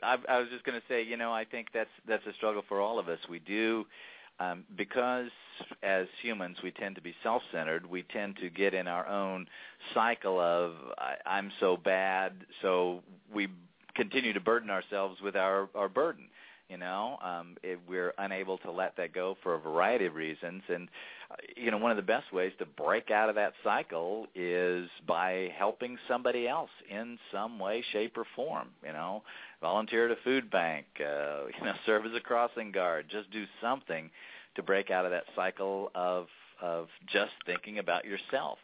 [0.04, 2.64] I, I was just going to say, you know, I think that's that's a struggle
[2.68, 3.20] for all of us.
[3.30, 3.86] We do
[4.40, 5.30] um, because
[5.84, 9.48] as humans we tend to be self-centered, we tend to get in our own
[9.94, 13.02] cycle of I, I'm so bad, so
[13.34, 13.48] we
[13.96, 16.26] continue to burden ourselves with our our burden.
[16.70, 20.64] You know, um, if we're unable to let that go for a variety of reasons,
[20.68, 20.90] and
[21.30, 24.90] uh, you know, one of the best ways to break out of that cycle is
[25.08, 28.70] by helping somebody else in some way, shape, or form.
[28.84, 29.22] You know,
[29.62, 33.46] volunteer at a food bank, uh, you know, serve as a crossing guard, just do
[33.62, 34.10] something
[34.56, 36.26] to break out of that cycle of
[36.62, 38.58] of just thinking about yourself.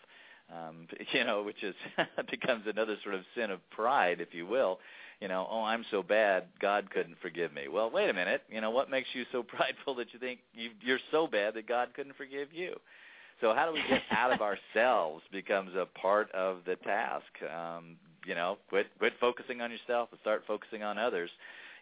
[0.49, 1.75] Um, you know, which is
[2.31, 4.79] becomes another sort of sin of pride, if you will.
[5.19, 7.67] You know, oh, I'm so bad, God couldn't forgive me.
[7.67, 8.41] Well, wait a minute.
[8.49, 11.67] You know, what makes you so prideful that you think you, you're so bad that
[11.67, 12.75] God couldn't forgive you?
[13.39, 17.25] So how do we get out of ourselves becomes a part of the task.
[17.43, 21.29] Um, you know, quit quit focusing on yourself and start focusing on others.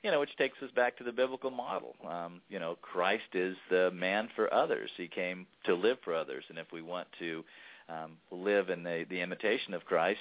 [0.03, 1.95] You know, which takes us back to the biblical model.
[2.09, 4.89] Um, you know, Christ is the man for others.
[4.95, 7.43] He came to live for others, and if we want to
[7.89, 10.19] um, live in the the imitation of Christ,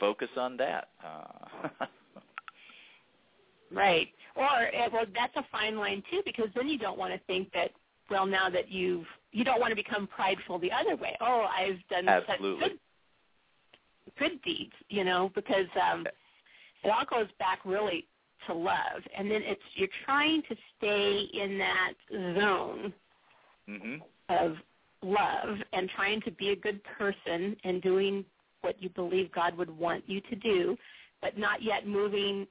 [0.00, 0.88] focus on that.
[1.04, 1.86] Uh,
[3.72, 4.08] right.
[4.36, 7.52] Or eh, well, that's a fine line too, because then you don't want to think
[7.52, 7.70] that
[8.10, 11.16] well, now that you've you don't want to become prideful the other way.
[11.20, 12.60] Oh, I've done Absolutely.
[12.60, 12.78] such good
[14.18, 16.06] good deeds, you know, because um,
[16.84, 18.06] it all goes back really
[18.46, 22.92] to love, and then it's you're trying to stay in that zone
[23.68, 23.96] mm-hmm.
[24.28, 24.56] of
[25.02, 28.24] love and trying to be a good person and doing
[28.62, 30.76] what you believe God would want you to do,
[31.20, 32.46] but not yet moving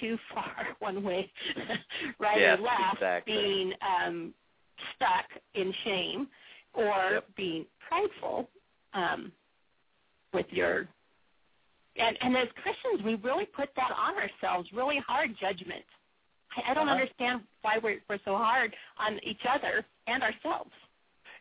[0.00, 1.30] too far one way,
[2.18, 3.34] right yes, or left, exactly.
[3.34, 4.34] being um,
[4.96, 6.28] stuck in shame
[6.74, 7.24] or Yep.
[7.36, 8.48] being prideful
[8.94, 9.30] um,
[10.32, 10.88] with your
[11.96, 15.84] and, and as Christians, we really put that on ourselves, really hard judgment.
[16.56, 16.94] I, I don't Uh-huh.
[16.98, 20.70] understand why we're, we're so hard on each other and ourselves.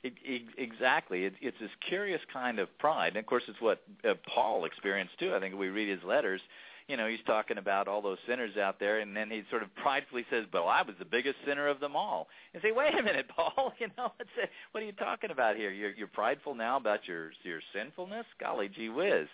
[0.04, 1.26] Exactly.
[1.26, 3.10] It's, this curious kind of pride.
[3.10, 5.34] And of course, it's what uh, Paul experienced too.
[5.36, 6.42] I think we read his letters,
[6.88, 9.74] you know, he's talking about all those sinners out there, and then he sort of
[9.76, 13.02] pridefully says, "But I was the biggest sinner of them all." And say, "Wait a
[13.02, 13.74] minute, Paul.
[13.80, 15.72] You know, what's it, what are you talking about here?
[15.72, 18.26] You're, you're prideful now about your your sinfulness?
[18.40, 19.28] Golly gee whiz."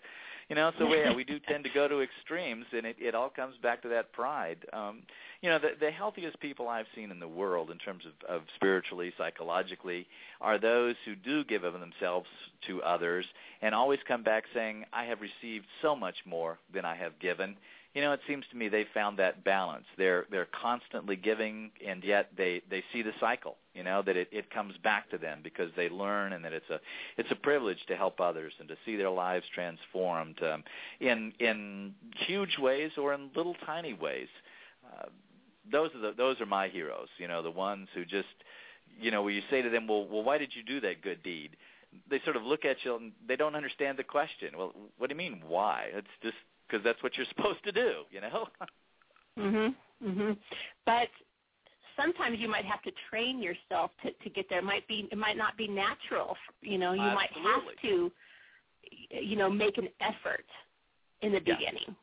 [0.50, 3.30] You know, so yeah, we do tend to go to extremes, and it, it all
[3.30, 4.58] comes back to that pride.
[4.72, 5.04] Um,
[5.41, 8.41] you know, the, the healthiest people I've seen in the world, in terms of, of
[8.56, 10.08] spiritually, psychologically,
[10.41, 12.28] are those who do give of themselves
[12.68, 13.26] to others,
[13.62, 17.58] and always come back saying, "I have received so much more than I have given."
[17.94, 19.86] You know, it seems to me they found that balance.
[19.98, 23.58] They're they're constantly giving, and yet they they see the cycle.
[23.74, 26.70] You know that it it comes back to them because they learn, and that it's
[26.70, 26.80] a
[27.18, 30.64] it's a privilege to help others and to see their lives transformed um,
[31.00, 31.96] in in
[32.28, 34.28] huge ways or in little tiny ways.
[34.86, 35.08] Uh,
[35.72, 37.10] those are the those are my heroes.
[37.18, 38.28] You know, the ones who just
[39.00, 41.24] you know, where you say to them, "Well, well, why did you do that good
[41.24, 41.58] deed?"
[42.10, 44.58] They sort of look at you and they don't understand the question.
[44.58, 45.90] Well, what do you mean why?
[45.94, 46.36] It's just
[46.68, 48.47] because that's what you're supposed to do, you know.
[49.38, 49.76] Mhm.
[50.03, 50.38] Mhm.
[50.86, 51.09] But
[51.95, 54.59] sometimes you might have to train yourself to to get there.
[54.59, 56.38] It might be it might not be natural.
[56.61, 58.11] You know, you might have to
[59.09, 60.45] you know, make an effort
[61.22, 61.55] in the Yeah.
[61.55, 61.95] beginning.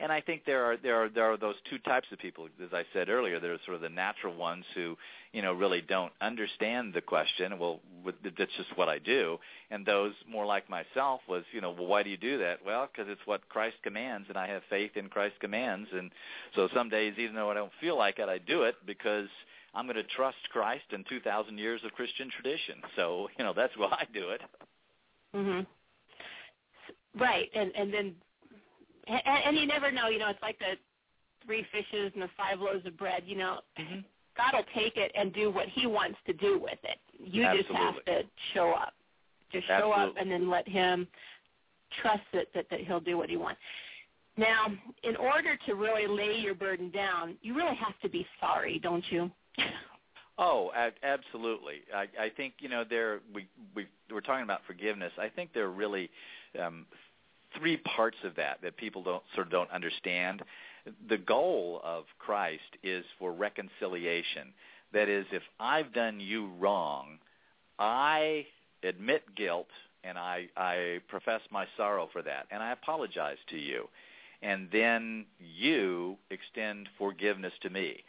[0.00, 2.70] And I think there are there are there are those two types of people, as
[2.72, 3.38] I said earlier.
[3.38, 4.96] There are sort of the natural ones who,
[5.32, 7.58] you know, really don't understand the question.
[7.58, 9.38] Well, that's just what I do.
[9.70, 12.60] And those more like myself was, you know, well, why do you do that?
[12.64, 15.88] Well, because it's what Christ commands, and I have faith in Christ's commands.
[15.92, 16.10] And
[16.54, 19.28] so some days, even though I don't feel like it, I do it because
[19.74, 22.76] I'm going to trust Christ and 2,000 years of Christian tradition.
[22.96, 24.40] So, you know, that's why I do it.
[25.34, 25.66] Mhm.
[27.18, 28.14] Right, and and then
[29.10, 30.08] and, and you never know.
[30.08, 30.76] You know, it's like the
[31.44, 33.22] three fishes and the five loaves of bread.
[33.26, 34.04] You know, Mhm.
[34.36, 36.98] God will take it and do what He wants to do with it.
[37.18, 38.22] You just have to
[38.54, 38.94] show up.
[39.52, 41.08] Just show up and then let Him
[42.00, 43.60] trust that, that that He'll do what He wants.
[44.36, 48.78] Now, in order to really lay your burden down, you really have to be sorry,
[48.78, 49.30] don't you?
[50.42, 51.82] Oh, absolutely.
[51.94, 53.46] I, I think you know there we
[53.76, 55.12] we we're talking about forgiveness.
[55.18, 56.08] I think there are really
[56.58, 56.86] um,
[57.58, 60.42] three parts of that that people don't sort of don't understand.
[61.08, 64.52] The goal of Christ is for reconciliation.
[64.92, 67.18] That is, if I've done you wrong,
[67.78, 68.46] I
[68.82, 69.68] admit guilt
[70.02, 73.88] and I I profess my sorrow for that and I apologize to you.
[74.42, 78.02] And then you extend forgiveness to me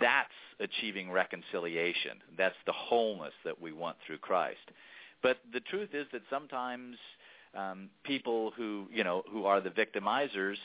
[0.00, 0.28] that's
[0.60, 2.18] achieving reconciliation.
[2.36, 4.70] That's the wholeness that we want through Christ.
[5.22, 6.96] But the truth is that sometimes
[7.56, 10.56] um, people who you know who are the victimizers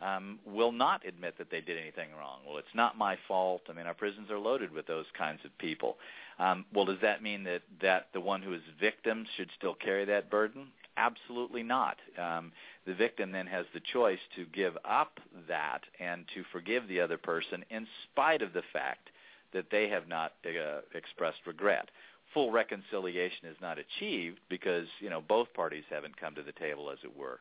[0.00, 2.40] um, will not admit that they did anything wrong.
[2.46, 3.62] Well, it's not my fault.
[3.70, 5.96] I mean, our prisons are loaded with those kinds of people.
[6.38, 10.04] Um, well, does that mean that that the one who is victim should still carry
[10.06, 10.68] that burden?
[10.96, 11.96] Absolutely not.
[12.18, 12.52] Um,
[12.86, 17.16] the victim then has the choice to give up that and to forgive the other
[17.16, 19.08] person in spite of the fact
[19.54, 21.90] that they have not uh, expressed regret.
[22.34, 26.90] Full reconciliation is not achieved because you know both parties haven't come to the table,
[26.90, 27.40] as it were.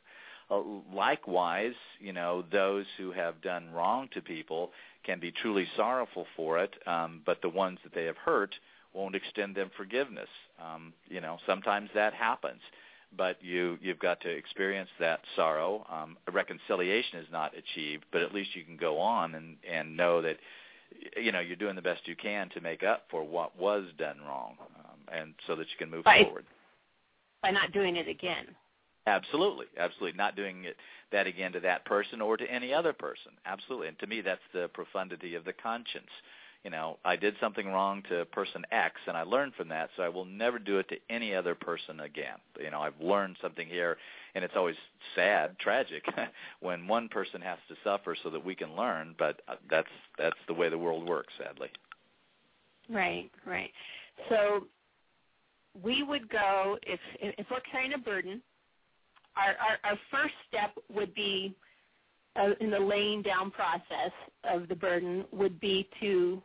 [0.50, 0.62] Uh,
[0.94, 4.72] likewise, you know those who have done wrong to people
[5.06, 8.54] can be truly sorrowful for it, um, but the ones that they have hurt
[8.94, 10.30] won't extend them forgiveness.
[10.62, 12.62] Um, you know, sometimes that happens,
[13.16, 15.86] but you you've got to experience that sorrow.
[15.90, 20.22] Um, reconciliation is not achieved, but at least you can go on and and know
[20.22, 20.38] that
[21.18, 24.18] you know you're doing the best you can to make up for what was done
[24.26, 26.46] wrong, um, and so that you can move by, forward
[27.42, 28.48] by not doing it again.
[29.08, 30.78] Absolutely, absolutely, not doing it
[31.12, 33.32] that again to that person or to any other person.
[33.46, 36.10] Absolutely, and to me that's the profundity of the conscience.
[36.64, 40.04] You know, I did something wrong to person X, and I learned from that, so
[40.04, 42.38] I will never do it to any other person again.
[42.60, 43.98] You know, I've learned something here,
[44.36, 44.76] and it's always
[45.16, 46.06] sad, tragic,
[46.60, 49.16] when one person has to suffer so that we can learn.
[49.18, 49.88] But uh, that's
[50.20, 51.70] that's the way the world works, sadly.
[52.90, 53.72] Right, right.
[54.30, 54.68] So
[55.82, 58.40] we would go if if we're carrying a burden.
[59.36, 61.56] Our our, our first step would be
[62.36, 64.12] uh, in the laying down process
[64.44, 66.42] of the burden would be to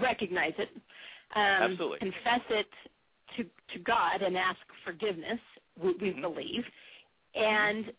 [0.00, 0.70] recognize it,
[1.34, 1.98] um, Absolutely.
[1.98, 2.68] confess it
[3.36, 5.40] to to God, and ask forgiveness.
[5.82, 6.20] We, we Mhm.
[6.22, 6.64] believe,
[7.34, 7.92] and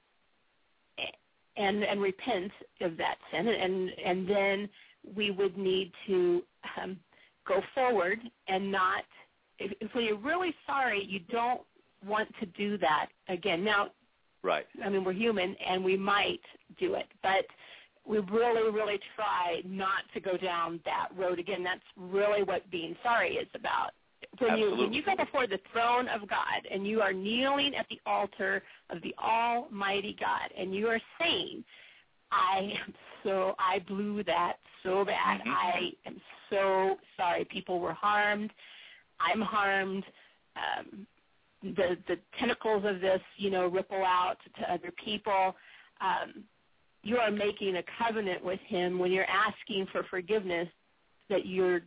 [1.57, 4.69] and and repent of that sin, and and then
[5.15, 6.43] we would need to
[6.77, 6.99] um,
[7.47, 9.03] go forward and not.
[9.59, 11.61] If, if we're really sorry, you don't
[12.05, 13.63] want to do that again.
[13.63, 13.89] Now,
[14.41, 14.65] Right.
[14.83, 16.41] I mean, we're human, and we might
[16.77, 17.45] do it, but
[18.05, 21.63] we really, really try not to go down that road again.
[21.63, 23.91] That's really what being sorry is about.
[24.39, 27.85] When you when you go before the throne of God and you are kneeling at
[27.89, 31.63] the altar of the Almighty God and you are saying,
[32.31, 32.93] "I am
[33.23, 35.41] so I blew that so bad.
[35.41, 35.51] Mhm.
[35.51, 37.45] I am so sorry.
[37.45, 38.51] People were harmed.
[39.19, 40.05] I'm harmed."
[40.55, 41.07] Um,
[41.61, 45.55] the the tentacles of this, you know, ripple out to other people.
[46.01, 46.43] Um,
[47.03, 50.67] you are making a covenant with Him when you're asking for forgiveness
[51.29, 51.81] that you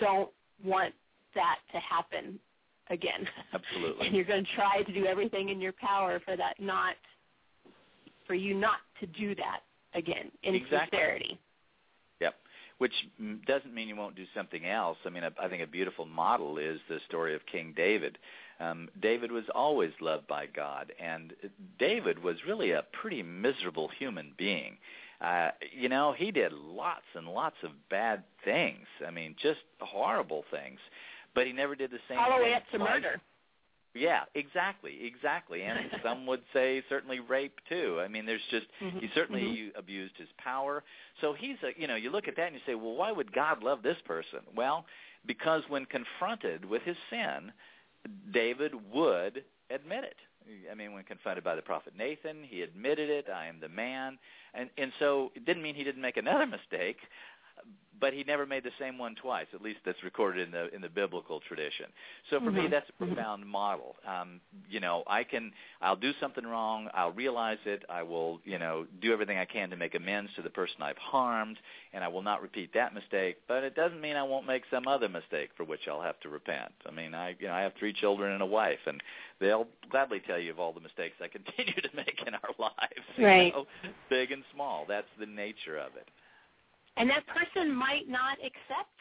[0.00, 0.30] don't
[0.64, 0.94] want
[1.34, 2.38] that to happen
[2.90, 3.26] again.
[3.52, 4.06] Absolutely.
[4.06, 6.94] and you're going to try to do everything in your power for that not
[8.26, 9.60] for you not to do that
[9.94, 10.98] again in Exactly.
[10.98, 11.38] sincerity.
[12.20, 12.34] Yep.
[12.78, 12.92] Which
[13.46, 14.98] doesn't mean you won't do something else.
[15.04, 18.18] I mean, I, I think a beautiful model is the story of King David.
[18.60, 21.32] Um, David was always loved by God, and
[21.78, 24.76] David was really a pretty miserable human being.
[25.20, 28.86] Uh, you know, he did lots and lots of bad things.
[29.06, 30.78] I mean, just horrible things.
[31.34, 33.20] But he never did the same All the way up to murder.
[33.94, 35.62] Yeah, exactly, exactly.
[35.62, 38.00] And some would say certainly rape too.
[38.00, 39.78] I mean, there's just Mhm, he certainly mhm.
[39.78, 40.82] abused his power.
[41.20, 43.32] So he's a you know, you look at that and you say, "Well, why would
[43.32, 44.84] God love this person?" Well,
[45.26, 47.52] because when confronted with his sin,
[48.32, 50.16] David would admit it.
[50.70, 54.18] I mean, when confronted by the prophet Nathan, he admitted it, "I am the man."
[54.52, 56.98] And and so it didn't mean he didn't make another mistake,
[58.00, 59.46] but he never made the same one twice.
[59.54, 61.86] At least that's recorded in the in the biblical tradition.
[62.28, 63.06] So for me, Mhm, that's a mhm.
[63.14, 63.96] profound model.
[64.06, 68.58] Um, you know, I can I'll do something wrong, I'll realize it, I will you
[68.58, 71.58] know do everything I can to make amends to the person I've harmed,
[71.92, 73.38] and I will not repeat that mistake.
[73.48, 76.28] But it doesn't mean I won't make some other mistake for which I'll have to
[76.28, 76.72] repent.
[76.86, 79.02] I mean, I you know I have three children and a wife, and
[79.40, 83.06] they'll gladly tell you of all the mistakes I continue to make in our lives.
[83.16, 83.52] you Right.
[83.54, 83.66] know,
[84.10, 84.84] big and small.
[84.86, 86.08] That's the nature of it.
[86.96, 88.94] And that person might not accept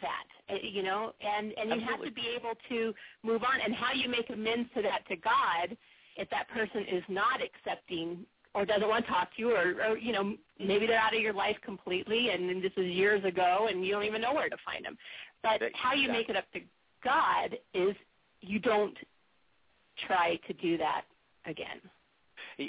[0.00, 3.60] that uh, you know and and you have to be able to move on.
[3.64, 5.76] And how you make amends to that to god
[6.16, 8.24] if that person is not accepting
[8.54, 11.20] or doesn't want to talk to you or, or you know maybe they're out of
[11.20, 14.56] your life completely and, this is years ago and you don't even know where to
[14.64, 14.96] find them.
[15.42, 16.60] But how you make it up to
[17.02, 17.94] god is
[18.40, 18.96] you don't
[20.06, 21.02] try to do that
[21.46, 21.80] again.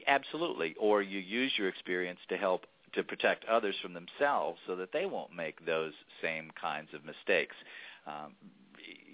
[0.08, 0.76] Absolutely.
[0.80, 2.66] Or you use your experience to help
[2.96, 7.56] to protect others from themselves so that they won't make those same kinds of mistakes.
[8.08, 8.34] Um,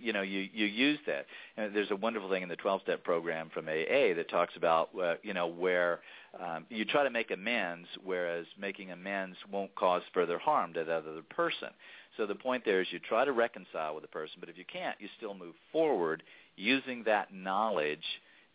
[0.02, 1.28] you know, you you use that.
[1.58, 5.16] And there's a wonderful thing in the 12-step program from AA that talks about, uh,
[5.24, 6.00] you know, where
[6.40, 11.04] um, you try to make amends, whereas making amends won't cause further harm to that
[11.08, 11.70] other person.
[12.18, 14.66] So the point there is you try to reconcile with the person, but if you
[14.72, 16.24] can't, you still move forward
[16.56, 18.04] using that knowledge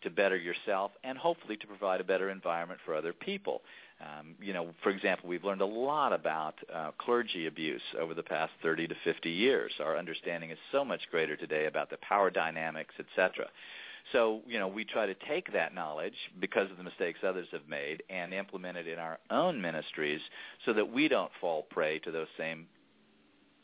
[0.03, 3.61] to better yourself and hopefully to provide a better environment for other people.
[3.99, 8.23] Um, you know, for example, we've learned a lot about uh, clergy abuse over the
[8.23, 9.71] past 30 to 50 years.
[9.79, 13.47] Our understanding is so much greater today about the power dynamics, etc.
[14.11, 17.67] So, you know, we try to take that knowledge because of the mistakes others have
[17.67, 20.21] made and implement it in our own ministries
[20.65, 22.67] so that we don't fall prey to those same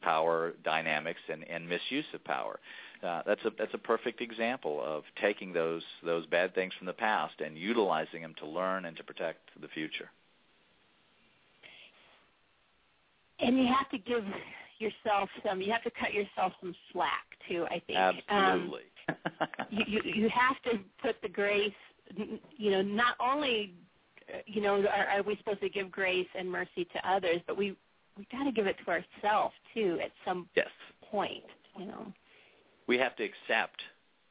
[0.01, 2.59] power dynamics and, and misuse of power.
[3.01, 6.93] Uh, that's a that's a perfect example of taking those those bad things from the
[6.93, 10.09] past and utilizing them to learn and to protect the future.
[13.43, 14.23] And you have to give
[14.79, 15.61] yourself some.
[15.61, 17.65] You have to cut yourself some slack too.
[17.69, 17.99] I think.
[17.99, 18.81] Absolutely.
[19.09, 19.15] Um,
[19.69, 21.71] you, you you have to put the grace.
[22.57, 23.73] You know, not only
[24.45, 27.75] you know are, are we supposed to give grace and mercy to others, but we
[28.17, 30.67] we got to give it to ourselves too at some yes.
[31.09, 31.43] point.
[31.77, 32.13] You know.
[32.87, 33.81] We have to accept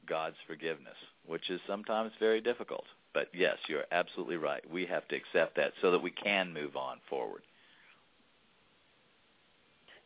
[0.07, 0.97] God's forgiveness,
[1.27, 2.85] which is sometimes very difficult.
[3.15, 4.63] But yes, you're absolutely right.
[4.71, 7.43] We have to accept that so that we can move on forward.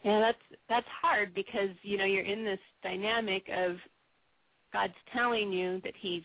[0.07, 3.77] Yeah, that's that's hard because you know you're in this dynamic of
[4.73, 6.23] God's telling you that He's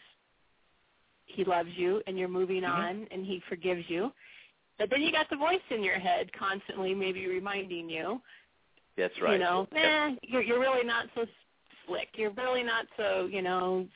[1.26, 2.72] He loves you and you're moving mm-hmm.
[2.72, 4.12] on and He forgives you,
[4.78, 8.22] but then you got the voice in your head constantly, maybe reminding you.
[8.98, 9.34] That's right.
[9.34, 9.84] You know, yep.
[9.84, 11.26] eh, you're you're really not so
[11.88, 12.10] slick.
[12.14, 13.88] You're really not so you know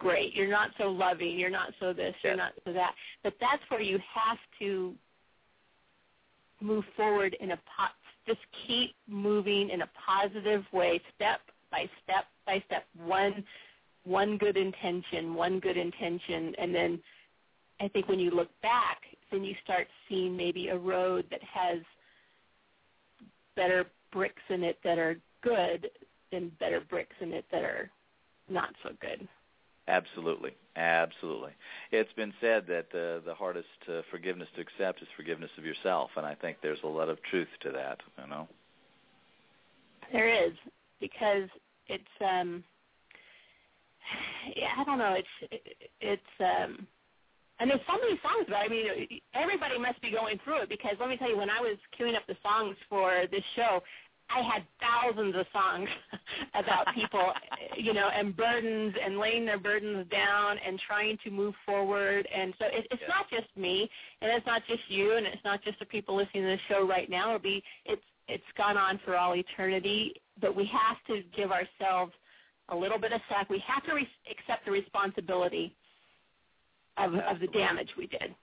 [0.00, 0.34] great.
[0.34, 1.38] You're not so loving.
[1.38, 2.14] You're not so this.
[2.24, 2.92] You're not so that.
[3.22, 4.94] But that's where you have to
[6.60, 7.94] move forward in a po-
[8.28, 12.84] just keep moving in a positive way, step by step by step.
[13.04, 13.44] One
[14.04, 17.00] one good intention, one good intention, and then
[17.80, 18.98] I think when you look back,
[19.30, 21.80] then you start seeing maybe a road that has
[23.54, 25.90] better bricks in it that are good
[26.32, 27.90] than better bricks in it that are
[28.48, 29.28] not so good.
[29.88, 31.52] Absolutely, absolutely.
[31.92, 36.10] It's been said that uh, the hardest uh, forgiveness to accept is forgiveness of yourself,
[36.16, 37.98] and I think there's a lot of truth to that.
[38.22, 38.48] You know,
[40.12, 40.52] there is
[41.00, 41.48] because
[41.86, 42.62] it's um,
[44.54, 45.62] yeah, I don't know, it's
[46.02, 46.86] it's um,
[47.60, 48.66] and there's so many songs about.
[48.66, 48.66] It.
[48.66, 51.60] I mean, everybody must be going through it because let me tell you, when I
[51.60, 53.82] was queuing up the songs for this show,
[54.30, 55.88] I had thousands of songs
[56.54, 57.32] about people,
[57.76, 62.28] you know, and burdens and laying their burdens down and trying to move forward.
[62.34, 63.08] And so it, it's yeah.
[63.08, 63.88] not just me,
[64.20, 66.86] and it's not just you, and it's not just the people listening to the show
[66.86, 67.28] right now.
[67.28, 70.14] It'll be it's it's gone on for all eternity.
[70.40, 72.12] But we have to give ourselves
[72.68, 73.48] a little bit of slack.
[73.48, 75.74] We have to re- accept the responsibility
[76.96, 78.34] of of the damage we did.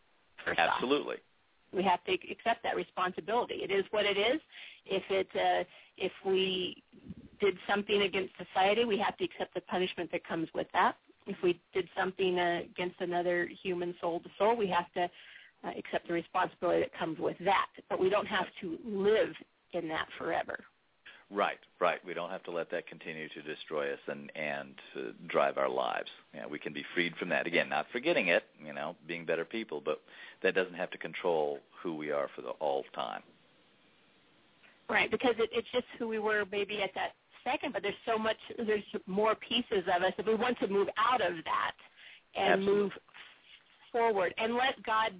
[0.47, 1.15] Absolutely.
[1.15, 1.21] Off
[1.75, 3.55] we have to accept that responsibility.
[3.55, 4.39] It is what it is.
[4.85, 5.63] If it uh,
[5.97, 6.83] if we
[7.39, 10.95] did something against society, we have to accept the punishment that comes with that.
[11.27, 15.09] If we did something uh, against another human soul to soul, we have to
[15.63, 17.67] uh, accept the responsibility that comes with that.
[17.89, 19.33] But we don't have to live
[19.73, 20.59] in that forever.
[21.31, 21.99] Right, right.
[22.05, 25.69] We don't have to let that continue to destroy us and and uh, drive our
[25.69, 26.09] lives.
[26.35, 27.47] Yeah, we can be freed from that.
[27.47, 30.01] Again, not forgetting it, you know, being better people, but
[30.43, 33.23] that doesn't have to control who we are for the all time.
[34.89, 37.13] Right, because it, it's just who we were maybe at that
[37.43, 40.87] second, but there's so much, there's more pieces of us that we want to move
[40.97, 41.75] out of that
[42.35, 42.83] and Absolutely.
[42.83, 42.91] move
[43.91, 45.11] forward and let God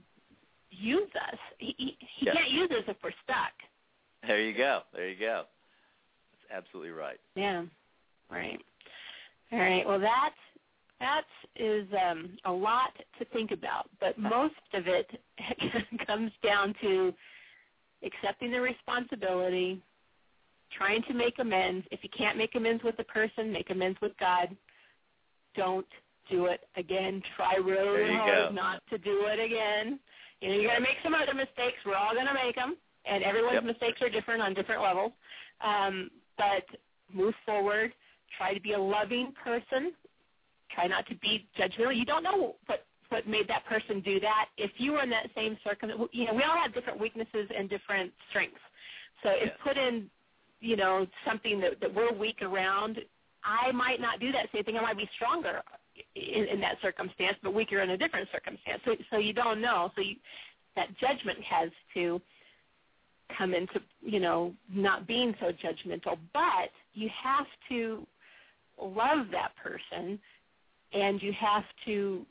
[0.70, 1.39] use us.
[1.57, 2.36] He, he, he yes.
[2.36, 3.53] can't use us if we're stuck.
[4.28, 4.82] There you go.
[4.93, 5.43] There you go
[6.49, 7.20] That's absolutely right.
[7.36, 7.63] Yeah.
[8.30, 8.59] Right.
[9.51, 9.88] All right.
[9.88, 10.34] Well, that
[10.99, 15.09] that is um, a lot to think about, but most of it
[16.07, 17.13] comes down to
[18.03, 19.81] accepting the responsibility,
[20.77, 21.85] trying to make amends.
[21.91, 24.55] If you can't make amends with the person, make amends with God.
[25.55, 25.87] Don't
[26.29, 27.21] do it again.
[27.35, 28.51] Try really hard go.
[28.53, 29.99] not to do it again.
[30.41, 31.77] You know, you're going to make some other mistakes.
[31.85, 32.75] We're all going to make them,
[33.05, 33.63] and everyone's yep.
[33.63, 35.11] mistakes are different on different levels.
[35.61, 36.65] Um, but
[37.13, 37.93] move forward.
[38.37, 39.93] Try to be a loving person.
[40.73, 41.95] Try not to be judgmental.
[41.95, 44.47] You don't know what what made that person do that.
[44.57, 47.69] If you were in that same circumstance, you know, we all have different weaknesses and
[47.69, 48.59] different strengths.
[49.23, 50.09] So if put in,
[50.59, 52.99] you know, something that, that we're weak around,
[53.43, 54.77] I might not do that same thing.
[54.77, 55.61] I might be stronger
[56.15, 58.81] in, in that circumstance, but weaker in a different circumstance.
[58.85, 59.91] So, so you don't know.
[59.95, 60.15] So you,
[60.75, 62.21] that judgment has to
[63.37, 68.05] come into you know not being so judgmental but you have to
[68.79, 70.19] love that person
[70.93, 72.25] and you have to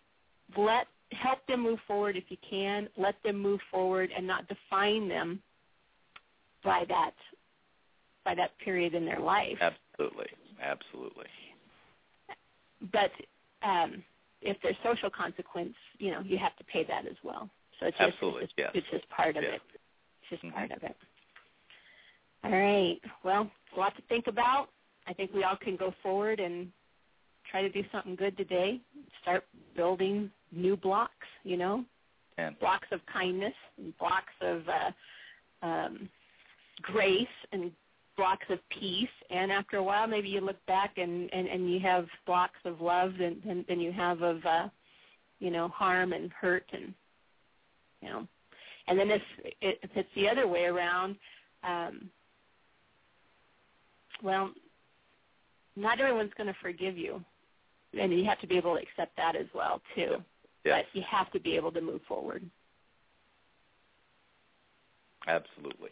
[0.57, 5.09] let help them move forward if you can let them move forward and not define
[5.09, 5.41] them
[6.65, 7.13] by that
[8.25, 10.27] by that period in their life absolutely
[10.63, 11.27] absolutely
[12.93, 13.11] but
[13.63, 14.03] um
[14.41, 17.49] if there's social consequence you know you have to pay that as well
[17.79, 18.71] so it's absolutely just, it's, yes.
[18.75, 19.55] it's just part of yes.
[19.55, 19.81] it
[20.25, 20.57] it's just mm-hmm.
[20.57, 20.97] part of it.
[22.45, 23.01] All right.
[23.25, 24.69] Well, a lot to think about.
[25.07, 26.69] I think we all can go forward and
[27.51, 28.81] try to do something good today.
[29.23, 29.45] Start
[29.77, 31.27] building new blocks.
[31.45, 31.85] You know,
[32.39, 36.09] And blocks of kindness, and blocks of uh, um,
[36.83, 37.71] grace, and
[38.17, 39.09] blocks of peace.
[39.31, 42.81] And after a while, maybe you look back and and, and you have blocks of
[42.81, 44.69] love than than, than you have of uh,
[45.41, 46.95] you know harm and hurt and
[48.01, 48.27] you know.
[48.87, 49.23] And then if
[49.61, 51.17] if it's the other way around,
[51.63, 52.11] um,
[54.23, 54.51] well,
[55.77, 57.25] not everyone's going to forgive you,
[57.99, 60.17] and you have to be able to accept that as well too.
[60.65, 62.49] But you have to be able to move forward.
[65.27, 65.91] absolutely.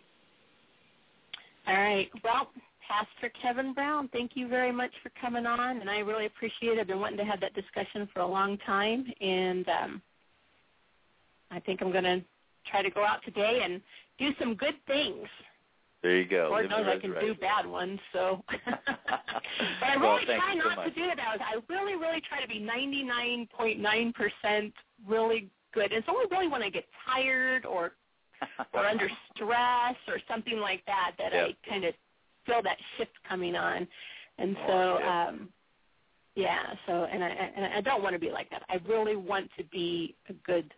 [1.67, 2.11] All right.
[2.25, 2.49] Well,
[2.87, 6.81] Pastor Kevin Brown, thank you very much for coming on, and I really appreciate it.
[6.81, 10.03] I've been wanting to have that discussion for a long time, and um,
[11.51, 12.23] I think I'm going to
[12.71, 13.81] try to go out today and
[14.19, 15.27] do some good things.
[16.03, 16.49] There you go.
[16.51, 18.43] Lord knows I can do bad ones, so.
[18.49, 18.59] but
[19.83, 21.19] I really thank try you so not to do that.
[21.21, 24.73] I, I really, really try to be 99.9%
[25.07, 25.85] really good.
[25.85, 27.93] And it's only really when I get tired or
[28.75, 31.51] or under stress or something like that that Yep.
[31.51, 31.95] I kind of
[32.47, 33.87] feel that shift coming on.
[34.39, 35.09] And Oh, so yep.
[35.09, 35.49] um
[36.35, 38.65] yeah, so and I and I don't want to be like that.
[38.69, 40.75] I really want to be a good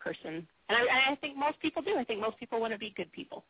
[0.00, 0.48] person.
[0.68, 1.96] And I, I think most people do.
[1.96, 3.44] I think most people want to be good people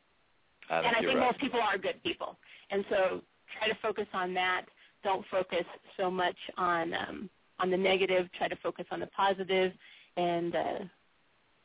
[0.70, 1.18] I and I think right.
[1.18, 2.36] most people are good people.
[2.70, 3.20] And so
[3.58, 4.66] try to focus on that.
[5.04, 5.64] Don't focus
[5.96, 8.28] so much on um, on the negative.
[8.36, 9.72] Try to focus on the positive,
[10.16, 10.78] and uh,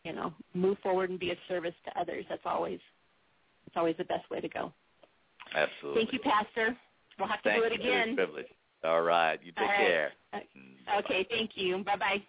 [0.04, 2.26] you know, move forward and be of service to others.
[2.30, 2.80] That's always
[3.68, 4.72] it's always the best way to go.
[5.56, 6.02] Absolutely.
[6.02, 6.78] Thank you, Pastor.
[7.20, 8.16] We'll have to Thank do it you for this again.
[8.16, 8.45] privilege.
[8.84, 9.39] All right.
[9.43, 9.78] You take right.
[9.78, 10.12] care.
[10.34, 10.39] Uh,
[10.99, 11.84] Okay, thank you.
[11.84, 12.24] Bye bye.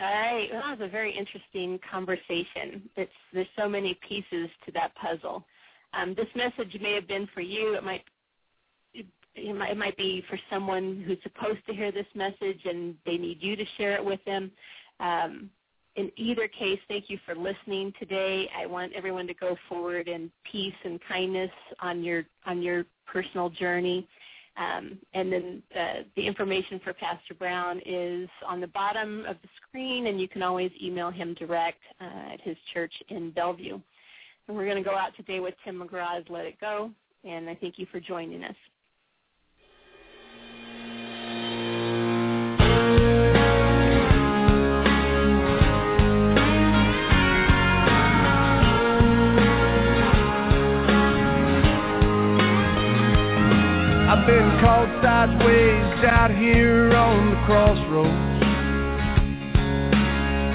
[0.00, 2.88] All right, well, that was a very interesting conversation.
[2.96, 5.44] It's there's so many pieces to that puzzle.
[5.92, 7.74] Um, this message may have been for you.
[7.74, 8.02] It might
[8.94, 13.16] it, might it might be for someone who's supposed to hear this message and they
[13.16, 14.50] need you to share it with them.
[15.00, 15.50] Um,
[15.96, 18.48] in either case, thank you for listening today.
[18.56, 23.50] I want everyone to go forward in peace and kindness on your on your personal
[23.50, 24.08] journey.
[24.56, 29.48] Um, and then the, the information for Pastor Brown is on the bottom of the
[29.56, 33.80] screen, and you can always email him direct uh, at his church in Bellevue.
[34.46, 36.90] And we're going to go out today with Tim McGraw's Let It Go,
[37.24, 38.54] and I thank you for joining us.
[55.24, 58.44] Sideways out here on the crossroads.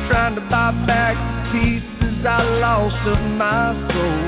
[0.09, 4.21] Trying to buy back the pieces I lost of my soul.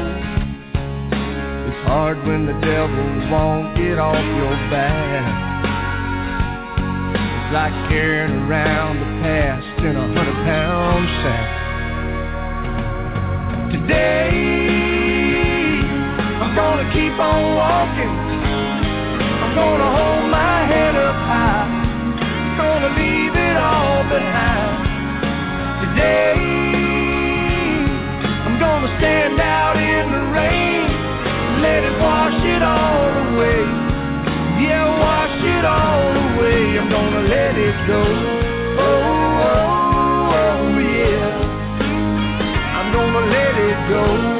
[1.70, 5.30] It's hard when the devil won't get off your back.
[7.14, 11.50] It's like carrying around the past in a hundred pound sack.
[13.74, 14.30] Today
[16.42, 18.31] I'm gonna keep on walking
[19.56, 21.68] gonna hold my head up high.
[22.58, 24.80] Gonna leave it all behind.
[25.84, 26.34] Today,
[28.47, 30.88] I'm gonna stand out in the rain.
[31.62, 33.62] Let it wash it all away.
[34.64, 36.80] Yeah, wash it all away.
[36.80, 38.04] I'm gonna let it go.
[38.80, 39.04] Oh,
[39.47, 41.28] oh, oh, yeah.
[42.78, 44.31] I'm gonna let it go.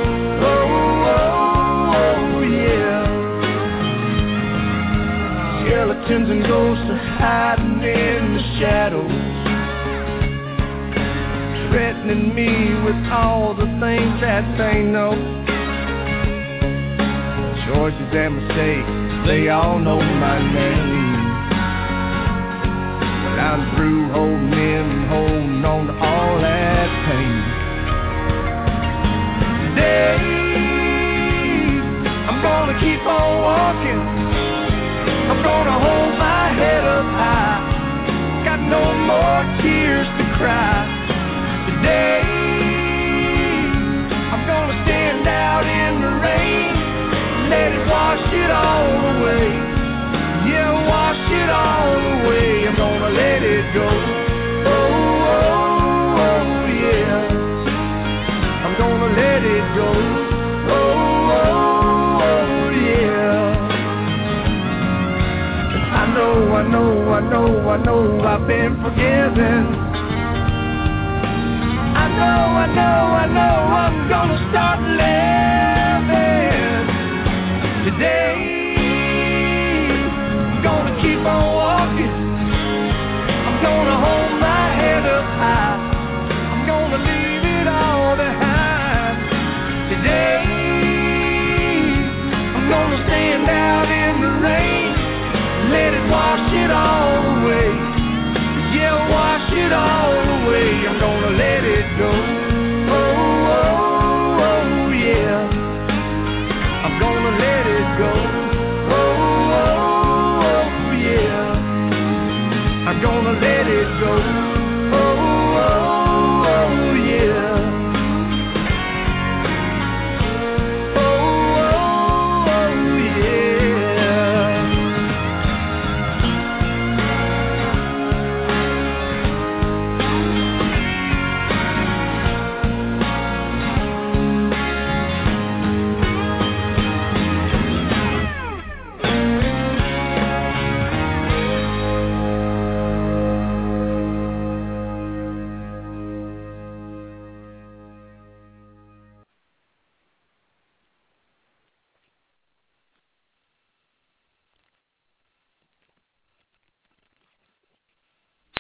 [6.12, 9.08] Skeletons and ghosts are hiding in the shadows.
[11.72, 12.52] Threatening me
[12.84, 15.16] with all the things that they know.
[17.64, 18.92] Choices and mistakes,
[19.26, 21.16] they all know my name.
[23.24, 27.40] But I'm through holding in holding on to all that pain.
[29.64, 30.18] Today,
[32.28, 34.21] I'm gonna keep on walking
[35.44, 38.44] gonna hold my head up high.
[38.46, 40.86] Got no more tears to cry.
[41.68, 42.22] Today,
[44.34, 47.50] I'm gonna stand out in the rain.
[47.50, 49.50] Let it wash it all away.
[50.50, 51.90] Yeah, wash it all
[52.22, 52.68] away.
[52.68, 54.31] I'm gonna let it go.
[68.80, 69.11] Know